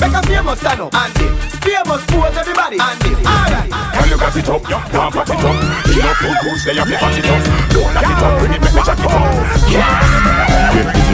Back 0.00 0.14
up 0.16 0.24
famous 0.24 0.58
stand 0.58 0.80
up 0.80 0.94
and 0.96 1.12
dip. 1.14 1.32
Famous 1.60 2.02
pose 2.08 2.36
everybody 2.40 2.78
and 2.80 2.98
dip. 3.04 3.18
Alright. 3.20 3.68
When 3.68 4.08
you 4.08 4.16
got 4.16 4.34
it 4.34 4.48
up, 4.48 4.62
you 4.64 4.80
can't 4.80 5.12
pat 5.12 5.28
it 5.28 5.44
up. 5.44 5.56
You 5.92 6.02
know 6.02 6.14
full 6.16 6.36
goose, 6.40 6.64
they 6.64 6.74
have 6.80 6.88
to 6.88 6.96
pat 6.96 7.18
it 7.20 7.28
up. 7.28 7.44
Don't 7.76 7.92
lock 7.92 8.08
it 8.08 8.24
up, 8.24 8.32
bring 8.40 8.52
it, 8.56 8.60
make 8.64 8.74
me 8.74 8.80
jack 8.80 8.98
it 8.98 9.12
up. 9.12 9.28
Yeah. 9.68 11.07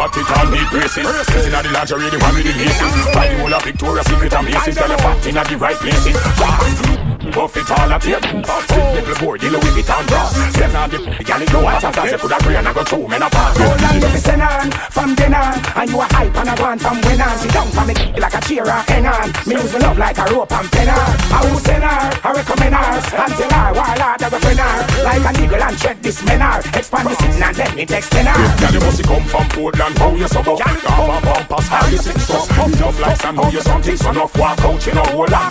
Fat 0.00 0.16
it 0.16 0.30
all 0.32 0.50
need 0.50 0.70
braces. 0.70 1.04
Braces 1.04 1.46
inna 1.46 1.62
the 1.62 1.68
lingerie, 1.68 2.08
the 2.08 2.18
one 2.20 2.34
with 2.34 2.44
the 2.44 2.52
laces 2.56 3.14
Buy 3.14 3.28
the 3.28 3.38
whole 3.38 3.52
of 3.52 3.62
Victoria's 3.62 4.06
Secret 4.06 4.32
and 4.32 4.46
Macy's 4.46 4.74
Got 4.74 4.88
your 4.88 4.98
fat 4.98 5.26
inna 5.26 5.44
the 5.44 5.56
right 5.58 5.76
places. 5.76 6.16
Fast 6.40 7.09
Buff 7.20 7.56
it 7.56 7.70
all 7.70 7.92
tape 8.00 8.24
Fit 8.24 9.06
little 9.06 9.26
boy, 9.26 9.36
the 9.36 9.50
Louis 9.50 9.72
Vuitton 9.76 10.06
bra 10.08 10.24
Send 10.56 10.76
on 10.76 10.90
the 10.90 10.98
Girl, 10.98 11.42
it 11.42 11.52
go 11.52 11.66
out 11.66 11.84
of 11.84 11.92
class 11.92 12.12
You 12.12 12.18
coulda 12.18 12.38
brain 12.40 12.64
and 12.64 12.74
go 12.74 12.82
two 12.82 13.06
men 13.06 13.22
apart. 13.22 13.56
Hold 13.56 13.82
on, 13.84 14.02
if 14.02 14.18
send 14.18 14.42
on 14.42 14.70
from 14.90 15.14
then 15.14 15.34
on. 15.34 15.54
And 15.76 15.90
you 15.90 16.00
a 16.00 16.06
hype 16.16 16.36
and 16.36 16.48
a 16.48 16.54
go 16.56 16.64
on 16.64 16.78
from 16.78 17.00
when 17.02 17.20
on. 17.20 17.36
Sit 17.38 17.52
down 17.52 17.68
for 17.68 17.84
me 17.84 17.94
like 18.16 18.34
a 18.34 18.40
cheer 18.40 18.64
and 18.64 18.88
hang 18.88 19.06
on. 19.06 19.28
Me 19.46 19.54
use 19.54 19.72
me 19.72 19.80
love 19.80 19.98
like 19.98 20.18
a 20.18 20.24
rope 20.32 20.52
and 20.52 20.68
pen 20.72 20.88
on 20.88 20.96
I 20.96 21.38
will 21.44 21.60
send 21.60 21.84
her, 21.84 22.00
I 22.24 22.30
recommend 22.32 22.74
her. 22.74 22.88
Until 23.20 23.50
her, 23.52 23.68
while 23.76 24.00
I 24.00 24.16
have 24.20 24.32
a 24.32 24.40
friend 24.40 24.60
her. 24.60 25.04
Like 25.04 25.24
an 25.28 25.44
eagle 25.44 25.62
and 25.62 25.78
tread 25.78 26.02
this 26.02 26.24
men 26.24 26.40
her. 26.40 26.60
Expand 26.72 27.08
the 27.08 27.14
sitting 27.20 27.42
and 27.42 27.56
then 27.56 27.76
me 27.76 27.84
text 27.86 28.14
her. 28.14 28.24
Girl, 28.24 28.72
you 28.72 28.80
must 28.80 29.02
come 29.04 29.24
from 29.28 29.46
Portland. 29.52 29.98
How 29.98 30.14
you 30.16 30.28
so 30.28 30.42
buff? 30.42 30.60
Have 30.60 30.88
a 30.88 31.18
bumpers, 31.20 31.68
how 31.68 31.86
you 31.88 31.98
sing 31.98 32.18
so? 32.18 32.40
Tough 32.48 33.00
like 33.00 33.16
some, 33.20 33.36
know 33.36 33.48
you 33.50 33.60
something 33.60 33.96
So 33.96 34.10
enough. 34.10 34.36
Walk 34.36 34.60
out, 34.60 34.86
you 34.86 34.94
know, 34.94 35.04
hold 35.12 35.32
on. 35.32 35.48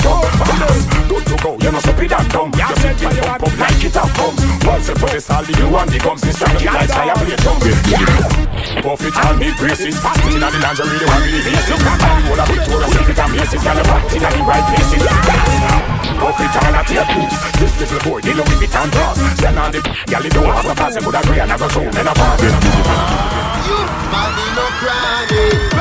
Good 1.09 1.26
to 1.30 1.36
go, 1.43 1.59
you 1.62 1.72
know 1.72 1.80
stupid 1.80 2.14
and 2.14 2.30
dumb. 2.30 2.51
You 2.55 2.76
sit 2.80 3.01
it 3.01 3.26
up, 3.26 3.43
up 3.43 3.57
like 3.60 3.84
it 3.84 3.95
a 3.95 4.03
cum 4.16 4.34
One 4.64 4.82
step 4.84 4.97
to 4.99 5.07
the 5.10 5.20
side, 5.20 5.49
you 5.49 5.68
and 5.68 5.89
the 5.89 5.99
gums 5.99 6.22
This 6.22 6.36
strike 6.36 6.62
it 6.62 6.72
like 6.72 6.89
fire, 6.89 7.16
play 7.20 7.38
drum 7.39 7.57
Puff 8.84 9.03
it 9.03 9.18
and 9.18 9.38
me 9.39 9.49
brace 9.57 9.84
it. 9.84 9.95
Fast 9.97 10.24
in 10.30 10.39
the 10.39 10.49
lingerie, 10.49 10.89
with 10.89 11.03
the 11.03 11.07
really 11.10 11.41
Look 11.70 11.86
at 11.86 11.99
And 11.99 12.20
the 12.20 12.26
whole 12.28 12.39
of 12.39 12.47
Victoria 12.49 12.88
Secret 12.93 13.20
and 13.20 13.32
Macy's 13.34 13.64
Got 13.64 13.78
a 13.80 13.84
fat 13.84 14.14
in 14.14 14.22
the 14.24 14.41
right 14.45 14.66
places 14.70 15.03
Puff 16.20 16.39
it 16.39 16.55
and 16.60 16.78
a 16.78 16.82
tape 16.86 17.12
This 17.60 17.74
little 17.80 17.99
boy, 18.05 18.20
they 18.22 18.34
love 18.34 18.49
it 18.49 18.76
and 18.76 18.91
draws 18.91 19.20
Send 19.39 19.60
on 19.60 19.72
the 19.72 19.80
gal, 20.05 20.24
he 20.24 20.30
don't 20.30 20.45
have 20.45 20.70
a 20.70 20.74
pass 20.76 20.95
He 20.95 21.01
could 21.01 21.16
a 21.16 21.22
grey 21.28 21.39
and 21.39 21.51
a 21.51 21.55
go 21.57 21.68
show, 21.70 21.82
and 21.82 22.07
a 22.07 22.14
party. 22.14 22.47
You, 23.68 23.80
Babylon 24.12 24.74
crying. 24.80 25.78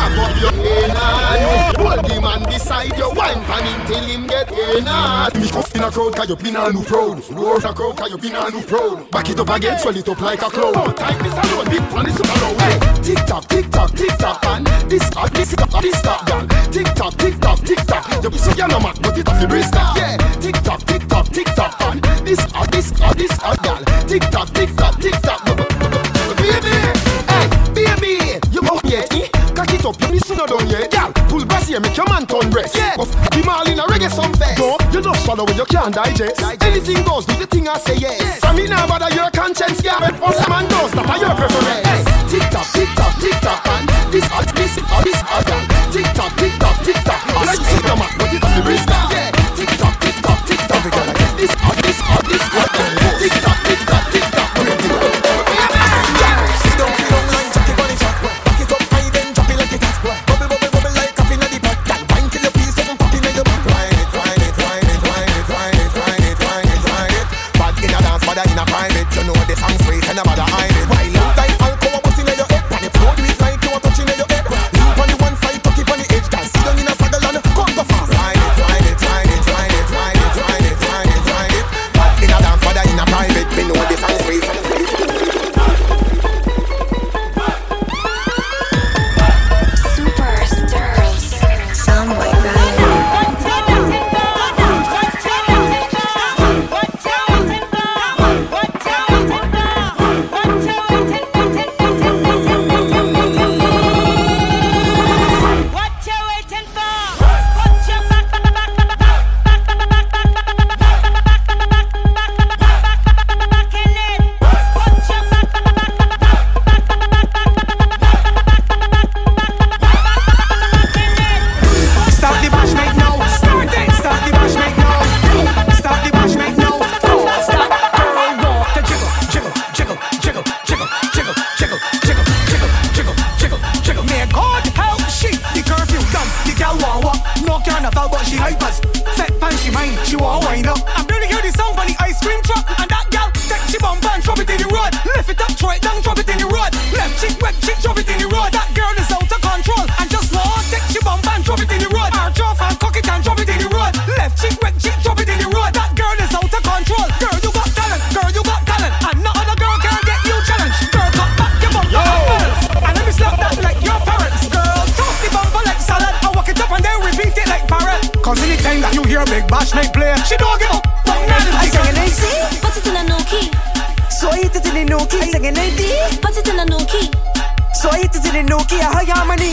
Get 4.81 4.89
inner 4.89 5.41
Me 5.41 5.49
tough 5.49 5.75
in 5.75 5.83
a 5.83 5.91
crowd 5.91 6.17
cause 6.17 6.29
you 6.29 6.37
pin 6.37 6.57
a 6.57 6.73
new 6.73 6.83
proud 6.83 7.31
Roar 7.31 7.59
in 7.59 7.65
a 7.65 7.73
crowd 7.75 7.97
cause 7.97 8.11
you 8.11 8.19
pin 8.19 8.35
a 8.35 8.51
new 8.51 8.63
proud 8.63 9.11
Back 9.11 9.31
it 9.31 9.41
up 9.41 9.49
again 9.51 9.79
swell 9.79 9.97
it 9.97 10.09
up 10.09 10.21
like 10.21 10.43
a 10.43 10.51
cloud 10.51 10.77
oh, 10.77 10.93
Time 10.93 11.19
this 11.23 11.33
alone 11.33 11.69
big 11.69 11.93
one 11.93 12.09
is 12.09 12.19
alone 12.19 12.59
Hey. 12.59 13.03
Tick 13.03 13.27
tock 13.27 13.45
tick 13.49 13.71
tock 13.71 13.91
tick 13.93 14.19
tock 14.19 14.45
and 14.47 14.67
This 14.91 15.09
hot 15.15 15.33
this 15.33 15.55
hot 15.55 15.83
this 15.83 16.01
hot 16.03 16.27
gal 16.27 16.47
Tick 16.71 16.87
tock 16.95 17.15
tick 17.17 17.39
tock 17.41 17.59
tick 17.61 17.79
tock. 17.87 18.23
You 18.23 18.31
be 18.31 18.39
so 18.39 18.53
no 18.67 18.81
man 18.81 18.95
but 19.03 19.19
it 19.19 19.29
off 19.29 19.41
the 19.41 19.49
wrist 19.49 19.75
Yeah. 19.75 20.17
Tick 20.41 20.57
tock 20.63 20.81
tick 20.85 21.07
tock 21.09 21.29
tick 21.29 21.47
tock 21.55 21.81
and 21.81 22.03
This 22.27 22.41
hot 22.53 22.71
this 22.71 22.91
hot 22.99 23.17
this 23.17 23.33
hot 23.33 23.63
gal 23.63 23.85
Tick 24.07 24.23
tock 24.31 24.49
tick 24.51 24.75
tock 24.77 25.01
tick 25.01 25.15
tock 25.23 26.08
up 29.89 30.01
you 30.03 30.09
miss 30.13 30.29
no 30.31 30.47
done 30.47 30.69
yet 30.69 30.91
Gal. 30.91 31.13
Pull 31.29 31.45
brass 31.47 31.69
here 31.69 31.81
make 31.81 31.97
your 31.97 32.07
man 32.09 32.27
turn 32.27 32.51
breast 32.51 32.77
Yeah. 32.77 32.97
Of 32.99 33.09
the 33.33 33.41
all 33.49 33.67
in 33.69 33.79
a 33.79 33.85
reggae 33.85 34.11
some 34.11 34.33
fest 34.35 34.59
No 34.59 34.77
you 34.93 35.01
just 35.01 35.25
swallow 35.25 35.45
when 35.45 35.57
you 35.57 35.65
can't 35.65 35.95
digest. 35.95 36.43
Anything 36.63 37.03
goes 37.05 37.25
do 37.25 37.35
the 37.37 37.47
thing 37.47 37.69
I 37.69 37.79
say 37.79 37.97
yes. 37.97 38.41
From 38.41 38.57
me 38.57 38.69
now 38.69 38.87
bother 38.87 39.15
your 39.15 39.31
conscience 39.31 39.81
girl 39.81 40.01
When 40.01 40.21
once 40.21 40.39
a 40.45 40.49
man 40.49 40.69
does 40.69 40.93
that 40.93 41.09
are 41.09 41.19
your 41.19 41.35
preference. 41.35 41.89
Hey 41.89 42.29
tick 42.29 42.51
tock 42.51 42.67
tick 42.73 42.98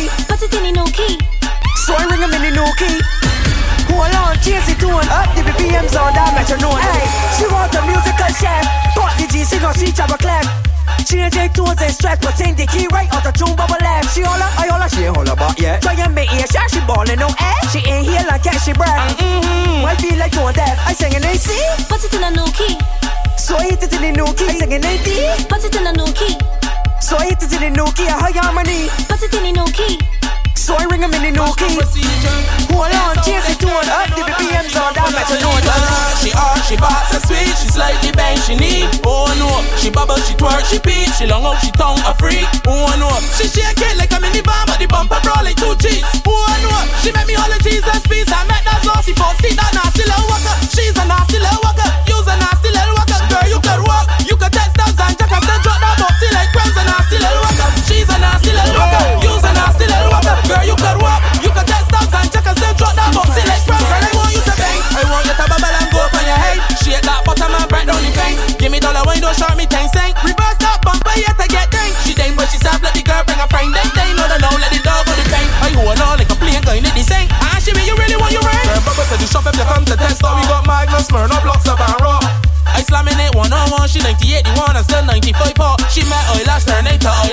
hug 0.08 0.16
harmony. 0.16 0.28
Put 0.28 0.42
it 0.42 0.54
in 0.54 0.64
the 0.64 0.72
new 0.72 0.90
key. 0.92 1.18
So 1.86 1.94
I 1.96 2.06
ring 2.10 2.22
him 2.22 2.34
in 2.34 2.42
the 2.42 2.52
nookie. 2.58 3.02
Hold 3.90 4.16
on, 4.16 4.36
change 4.42 4.66
the 4.66 4.76
tune 4.76 5.08
up 5.08 5.30
the 5.38 5.42
BPMs 5.46 5.94
on 5.96 6.12
that 6.14 6.34
metronome. 6.34 6.80
Hey, 6.82 7.06
she 7.38 7.46
want 7.48 7.74
a 7.76 7.82
musical 7.86 8.32
chef, 8.34 8.66
but 8.98 9.14
the 9.18 9.26
G 9.32 9.46
sing 9.46 9.64
on 9.64 9.74
she 9.76 9.92
chop 9.92 10.10
a 10.10 10.18
clap. 10.18 10.46
Change 11.06 11.34
the 11.34 11.48
tones 11.54 11.82
and 11.82 11.94
stress, 11.94 12.18
but 12.20 12.34
change 12.36 12.58
the 12.58 12.66
key 12.66 12.88
right 12.92 13.08
out 13.14 13.24
the 13.24 13.32
tune 13.32 13.56
bubble 13.56 13.78
left. 13.80 14.14
She 14.14 14.22
holla, 14.22 14.50
I 14.58 14.68
holla, 14.68 14.90
she 14.90 15.06
ain't 15.06 15.16
holla 15.16 15.36
back 15.36 15.60
yet. 15.60 15.82
Try 15.82 15.94
and 15.94 16.14
make 16.16 16.34
ear 16.34 16.48
shot, 16.50 16.70
she 16.70 16.82
ballin' 16.84 17.20
no 17.20 17.30
air. 17.30 17.62
She 17.70 17.80
ain't 17.86 18.10
here 18.10 18.26
like 18.26 18.44
cat, 18.44 18.58
she 18.62 18.74
brag. 18.74 19.16
Mm-hmm, 19.18 19.86
I 19.86 19.94
feel 20.02 20.18
like 20.18 20.34
doing 20.34 20.56
that. 20.58 20.76
I 20.90 20.94
sing 20.94 21.14
in 21.14 21.24
AC. 21.24 21.54
Put 21.88 22.04
it 22.04 22.14
in 22.14 22.22
the 22.26 22.32
new 22.34 22.50
key. 22.58 22.74
So 23.38 23.56
I 23.56 23.70
hit 23.70 23.84
it 23.84 23.94
in 23.94 24.02
the 24.02 24.12
nookie. 24.18 24.50
I 24.50 24.58
sing 24.58 24.72
in 24.74 24.82
D. 24.82 25.10
Put 25.46 25.64
it 25.64 25.76
in 25.76 25.84
the 25.86 25.94
new 25.94 26.10
key. 26.18 26.34
So 27.16 27.24
I 27.24 27.32
hit 27.32 27.40
it 27.48 27.56
in 27.56 27.64
the 27.64 27.72
nookie, 27.80 28.12
I 28.12 28.28
hug 28.28 28.36
harmony. 28.36 28.92
Put 29.08 29.24
it 29.24 29.32
in 29.32 29.48
the 29.48 29.52
new 29.56 29.70
key. 29.72 30.04
So 30.52 30.76
I 30.76 30.84
ring 30.92 31.00
him 31.00 31.16
in 31.16 31.24
the 31.24 31.32
nookie. 31.32 31.72
Hold 32.76 32.92
on, 32.92 33.16
change 33.24 33.48
the 33.48 33.56
tune 33.56 33.72
up 33.72 34.12
the 34.12 34.20
BPMs 34.20 34.76
on 34.76 34.92
that 35.00 35.16
metronome. 35.16 35.64
She 36.20 36.36
hot, 36.36 36.60
she 36.68 36.76
boss, 36.76 37.16
so 37.16 37.24
sweet, 37.24 37.56
she 37.56 37.72
slightly 37.72 38.12
bang, 38.12 38.36
she 38.44 38.60
need. 38.60 38.92
Oh 39.08 39.32
no, 39.40 39.48
she 39.80 39.88
bubble, 39.88 40.20
she 40.28 40.36
twerk, 40.36 40.68
she 40.68 40.76
beat, 40.84 41.08
she 41.16 41.24
long 41.24 41.48
out, 41.48 41.56
she 41.64 41.72
tongue 41.80 42.04
a 42.04 42.12
freak. 42.20 42.52
Oh 42.68 42.92
no, 43.00 43.08
she 43.40 43.48
shake 43.48 43.80
it 43.80 43.96
like 43.96 44.12
a 44.12 44.20
minivan, 44.20 44.68
but 44.68 44.76
the 44.76 44.88
bumper 44.92 45.16
brawl 45.24 45.40
like 45.40 45.56
two 45.56 45.72
G's. 45.80 46.04
Oh 46.28 46.52
no, 46.68 46.76
she 47.00 47.16
make 47.16 47.32
me 47.32 47.40
all 47.40 47.48
the 47.48 47.64
Jesus 47.64 48.04
piece. 48.12 48.28
I 48.28 48.44
met 48.44 48.60
that 48.68 48.84
saucy 48.84 49.16
for 49.16 49.32
stick 49.40 49.56
that 49.56 49.72
nasty 49.72 50.04
little 50.04 50.28
walker. 50.28 50.56
She's 50.68 50.92
a 51.00 51.08
nasty 51.08 51.40
little 51.40 51.64
walker, 51.64 51.85
you 60.76 60.84
could 60.84 61.00
walk, 61.00 61.22
you 61.40 61.52
and 61.56 62.30
jack 62.32 62.48
and 62.48 62.58
then 62.60 62.74
drop 62.76 62.94
that 63.00 63.10
boxy 63.16 63.44
like 63.48 63.64
crumbs. 63.64 63.88
Girl, 63.88 64.04
I 64.04 64.12
want 64.12 64.32
you 64.36 64.44
to 64.44 64.56
bang, 64.60 64.80
I 64.92 65.04
want 65.08 65.24
you 65.24 65.36
to 65.36 65.46
bubble 65.48 65.72
and 65.72 65.88
go 65.92 66.00
up 66.04 66.16
on 66.16 66.26
your 66.28 66.40
head. 66.40 66.60
Shake 66.84 67.04
that 67.08 67.24
bottom 67.24 67.56
and 67.56 67.68
break 67.72 67.86
down 67.88 68.02
the 68.04 68.12
fence. 68.12 68.40
Give 68.60 68.72
me 68.72 68.80
dollar 68.84 69.04
when 69.08 69.24
don't 69.24 69.36
me 69.56 69.66
ten. 69.66 69.88
Reverse 70.26 70.58
that 70.58 70.82
bumper 70.82 71.16
yet 71.22 71.38
to 71.38 71.46
get 71.46 71.70
dang. 71.70 71.94
She 72.02 72.18
dang 72.18 72.34
but 72.34 72.50
she 72.50 72.58
soft 72.58 72.82
let 72.82 72.98
the 72.98 73.06
girl 73.06 73.22
bring 73.24 73.40
a 73.40 73.48
friend. 73.48 73.72
They 73.72 73.86
they 73.94 74.10
know 74.18 74.26
the 74.26 74.42
know 74.42 74.52
let 74.58 74.74
the 74.74 74.82
dog 74.82 75.06
go 75.06 75.14
the 75.14 75.26
pain. 75.30 75.48
I 75.62 75.70
hold 75.78 76.02
on 76.02 76.18
like 76.18 76.32
a 76.34 76.36
plane 76.36 76.64
going 76.66 76.82
to 76.82 76.92
the 76.92 77.04
sink. 77.06 77.30
Ah, 77.46 77.62
she 77.62 77.72
me 77.78 77.86
you 77.86 77.96
really 77.96 78.18
want 78.18 78.34
you 78.34 78.42
right? 78.42 78.66
Girl, 78.66 78.82
bubble 78.84 79.06
to 79.06 79.16
the 79.22 79.28
shop 79.30 79.46
if 79.46 79.54
you 79.54 79.66
come 79.70 79.86
to 79.86 79.96
test. 79.96 80.20
So 80.20 80.34
we 80.34 80.44
got 80.50 80.66
Magnus, 80.66 81.08
Smirnoff, 81.08 81.46
blocks 81.46 81.70
up 81.70 81.78
and 81.78 82.00
raw. 82.02 82.20
I 82.66 82.82
slamming 82.82 83.22
it 83.22 83.32
one 83.38 83.54
on 83.54 83.70
one. 83.72 83.88
She 83.88 84.02
98, 84.02 84.44
the 84.44 84.52
one 84.58 84.76
and 84.76 84.84
still 84.84 85.06
95 85.06 85.54
for. 85.54 85.78
She 85.94 86.02
met 86.10 86.26
I 86.34 86.42
last 86.50 86.68
turn 86.68 86.84
to 86.84 87.10
I 87.10 87.32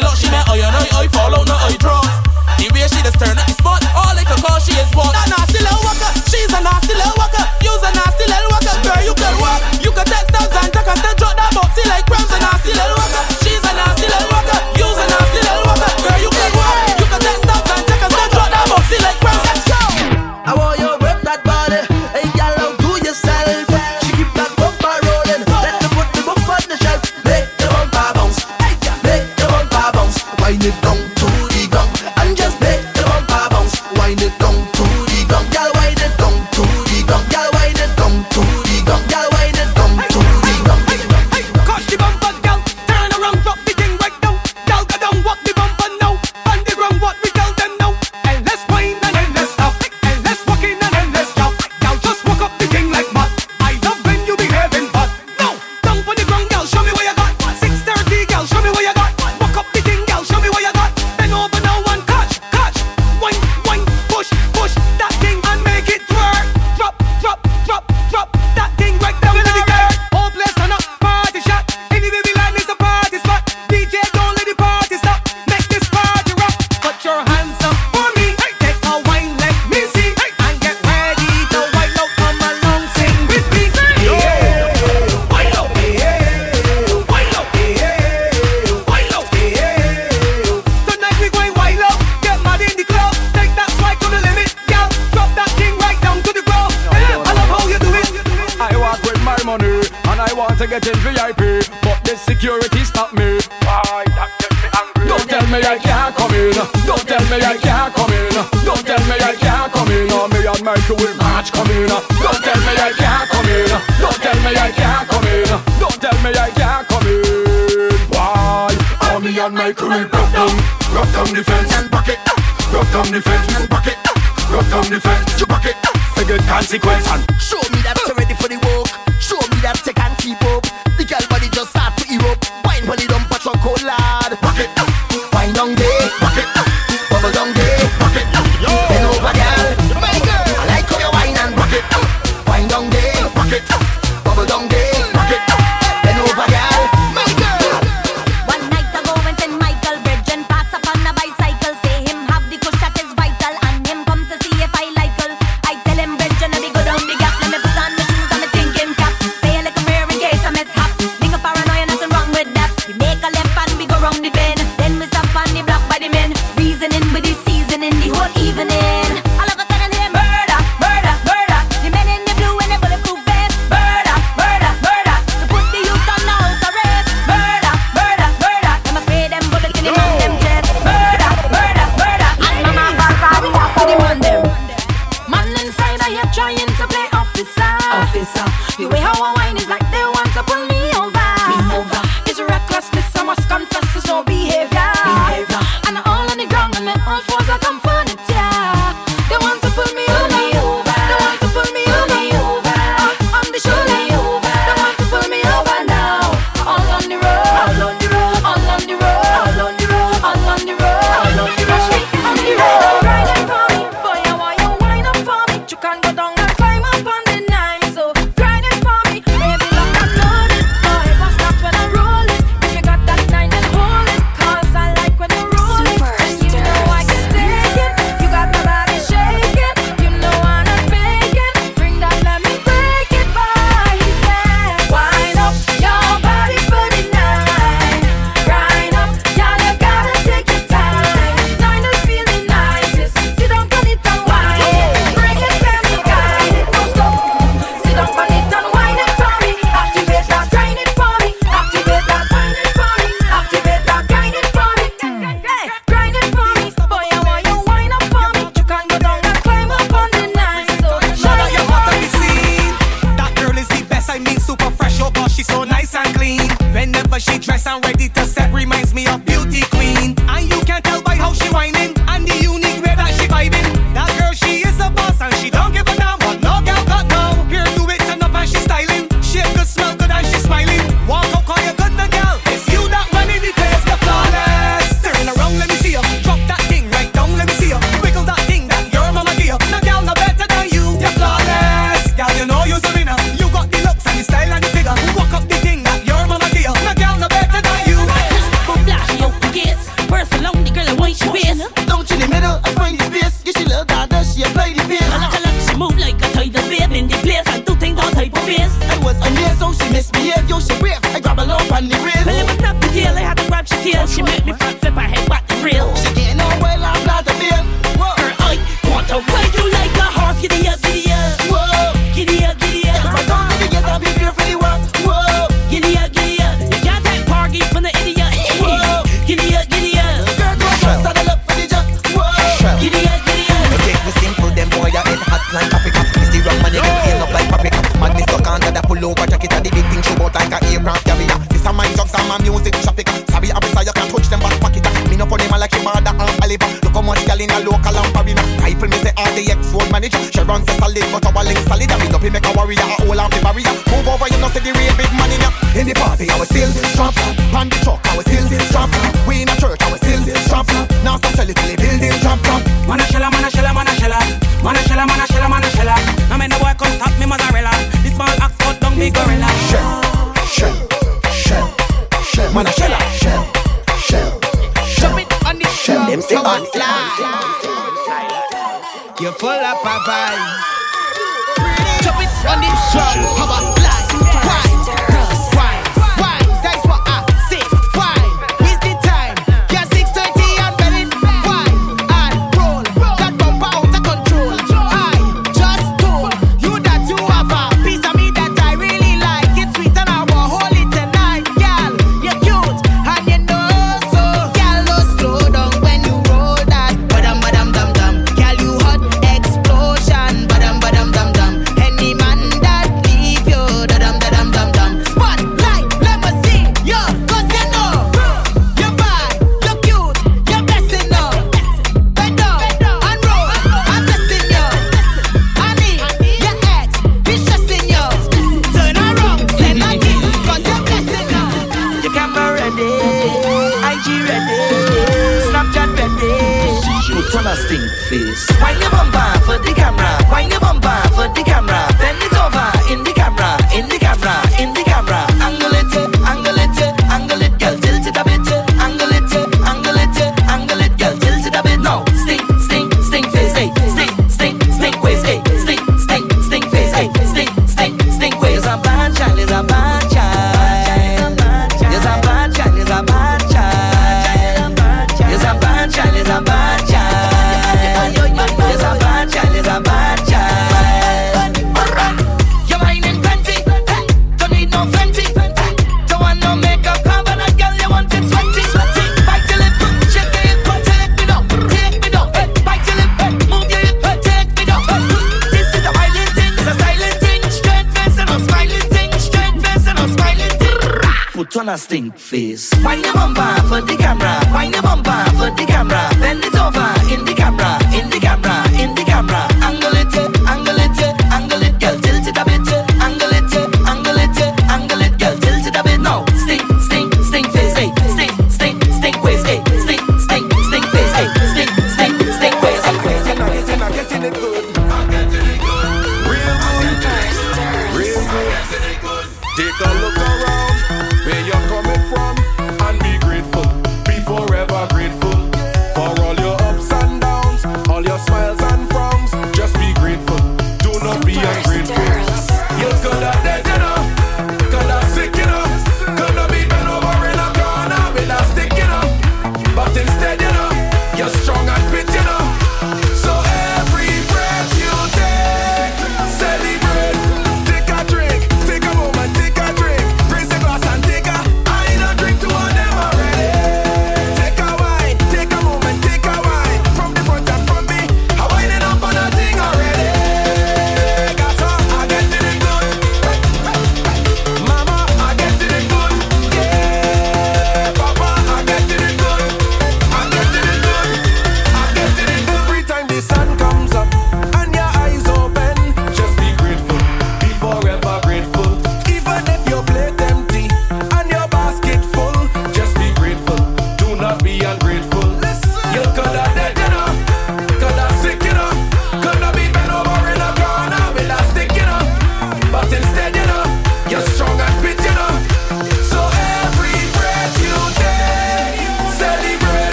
but 267.13 267.21
she 267.21 267.39
dress 267.39 267.67
I'm 267.67 267.83
ready 267.83 268.09
to 268.09 268.25
step. 268.25 268.51
Reminds 268.55 268.95
me 268.95 269.07
of 269.07 269.23
beauty 269.27 269.72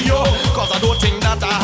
ratio. 0.00 0.22
Cause 0.54 0.72
I 0.72 0.78
don't 0.80 1.00
think 1.00 1.20
that 1.22 1.42
I 1.42 1.59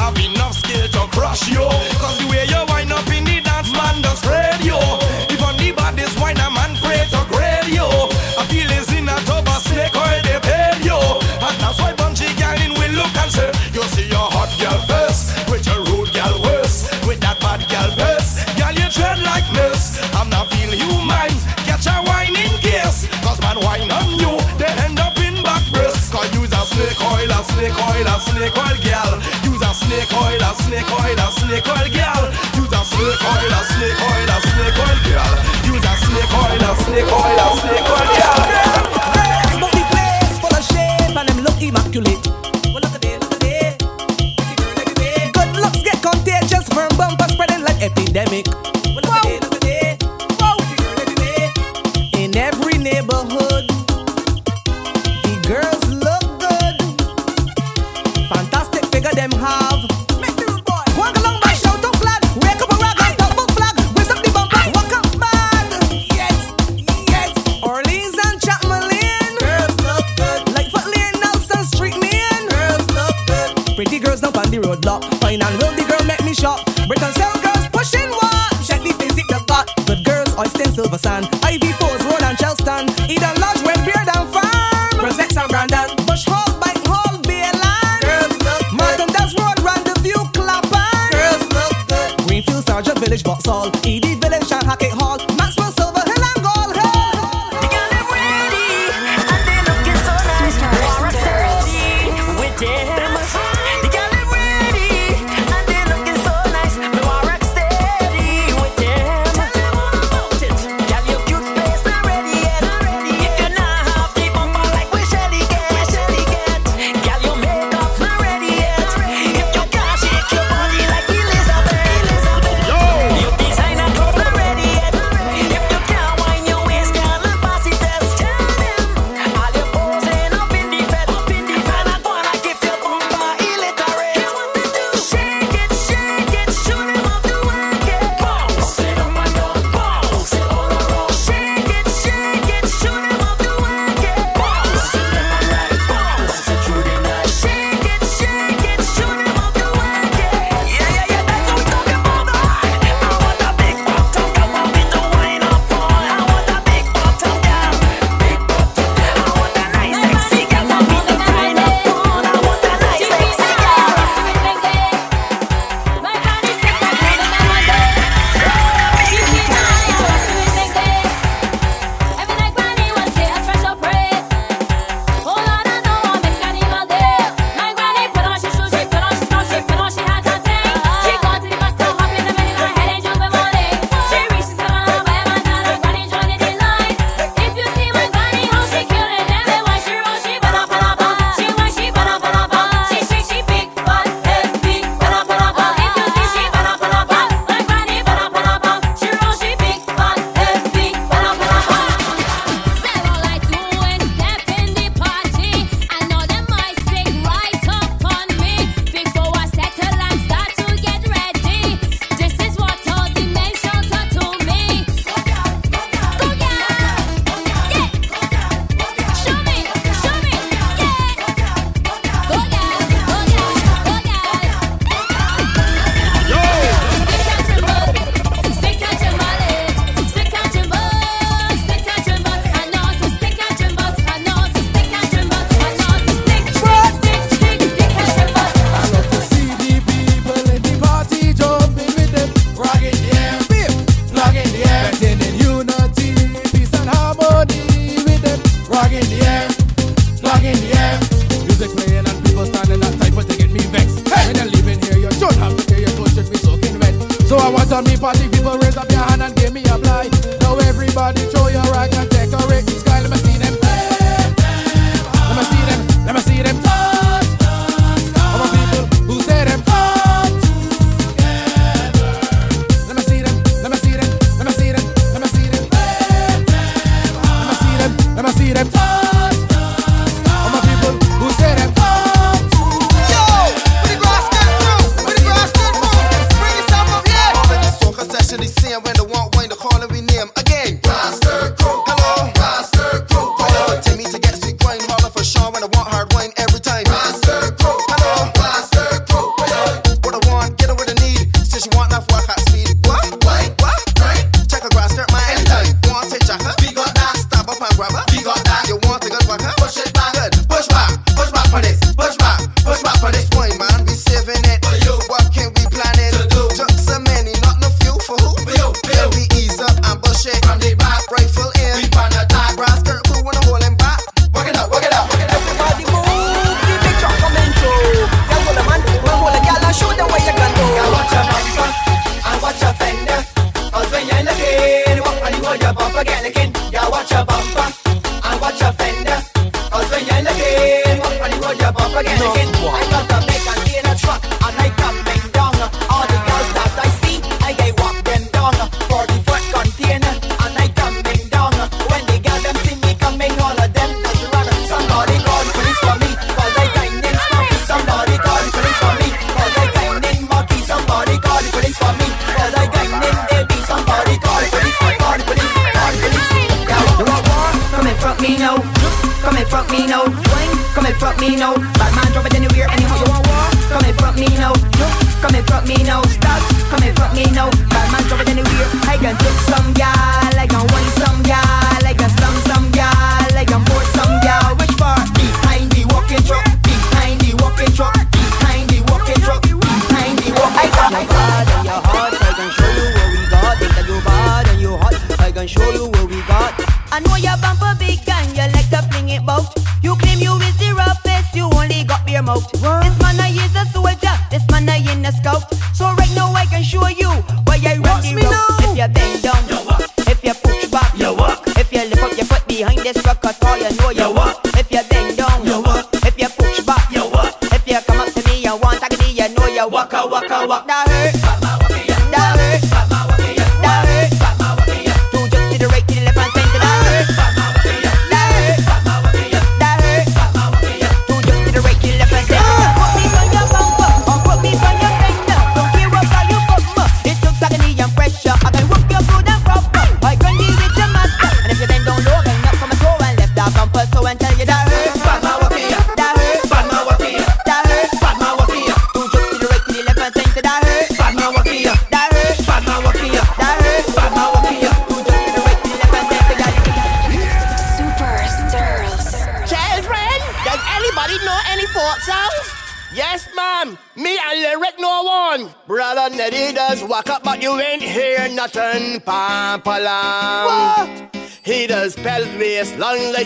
snake 30.66 30.90
oil, 30.90 31.18
a 31.18 31.30
snake 31.30 31.68
oil 31.68 31.88
girl. 31.94 32.24
Use 32.58 32.74
a 32.74 32.82
snake 32.82 33.24
oil, 33.30 33.54
a 33.54 33.60
snake 33.70 34.02
oil, 34.02 34.30
a 34.34 34.38
snake 34.50 34.78
oil 34.82 34.98
girl. 35.06 35.34
Use 35.70 35.86
a 35.86 35.94
snake 36.02 36.34
oil, 36.42 36.64
a 36.66 36.72
snake 36.82 37.12
oil, 37.12 37.38
a 37.38 37.56
snake 37.60 37.90
oil 37.94 38.08
girl. 38.16 38.65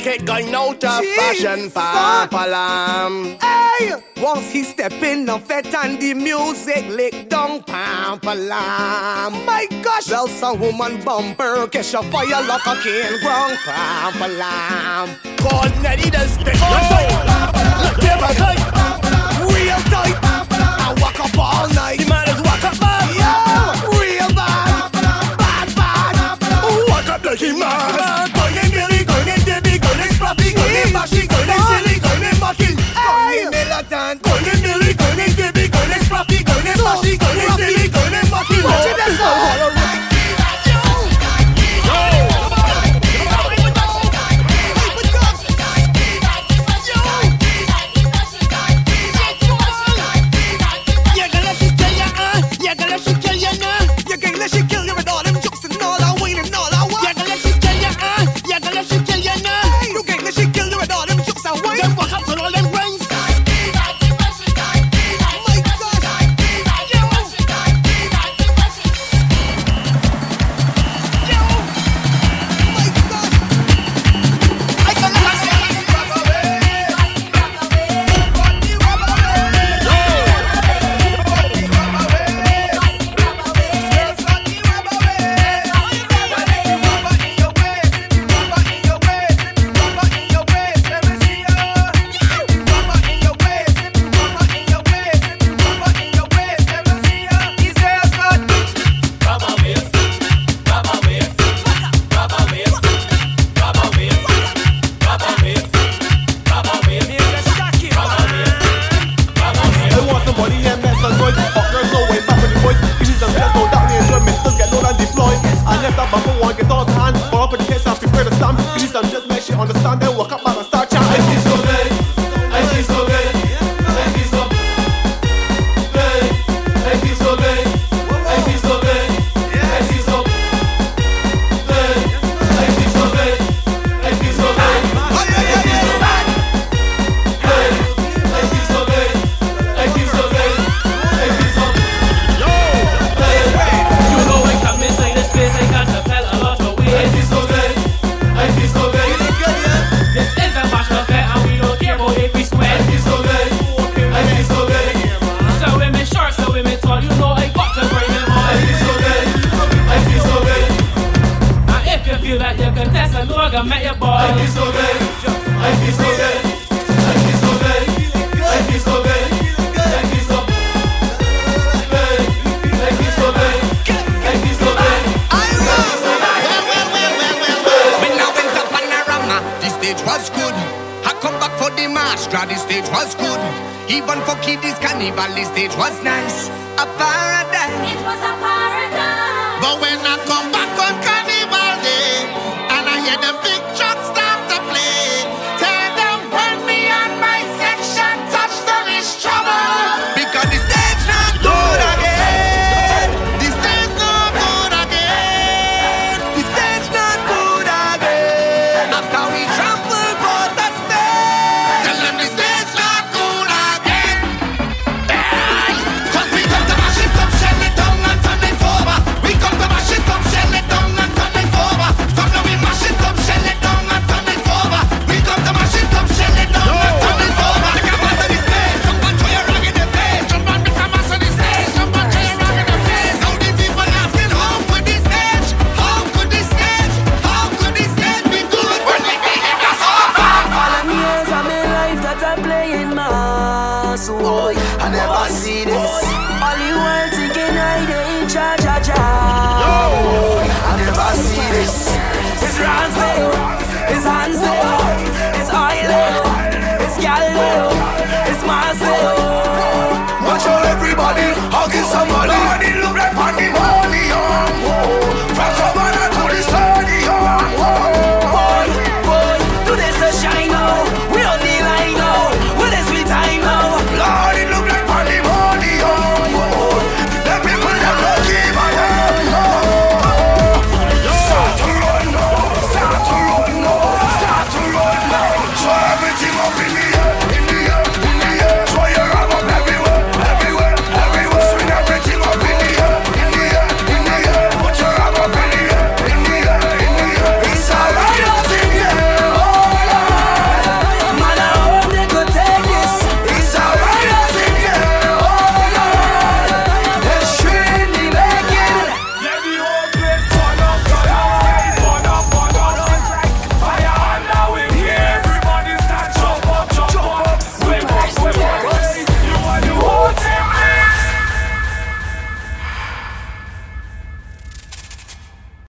like 0.04 0.20
it 0.20 0.24
going 0.24 0.54
out 0.54 0.82
of 0.84 1.02
Jeez. 1.02 1.16
fashion, 1.16 1.70
papalam. 1.70 3.38
Hey, 3.40 3.92
once 4.22 4.50
he 4.50 4.62
step 4.62 4.92
in 4.92 5.26
the 5.26 5.38
fet 5.38 5.74
and 5.74 6.00
the 6.00 6.14
music 6.14 6.86
lick 6.88 7.28
down, 7.28 7.62
pampalam. 7.62 9.44
My 9.44 9.66
gosh, 9.82 10.10
well, 10.10 10.28
some 10.28 10.60
woman 10.60 11.02
bumper 11.04 11.66
catch 11.68 11.94
a 11.94 12.02
fire 12.04 12.42
like 12.46 12.66
a 12.66 12.76
can 12.82 13.20
ground, 13.20 13.58
pampalam. 13.66 15.38
Call 15.38 15.82
Nelly 15.82 16.10
the 16.10 16.26
stick, 16.28 16.54
oh. 16.56 16.70
tight, 16.90 17.12
like 17.84 18.02
never 18.02 18.32
tight, 18.40 18.62
real 19.52 19.80
tight. 19.92 20.18
I 20.22 20.94
walk 21.00 21.20
up 21.20 21.38
all 21.38 21.68
night. 21.74 22.19
roll 62.40 62.50
them. 62.52 62.79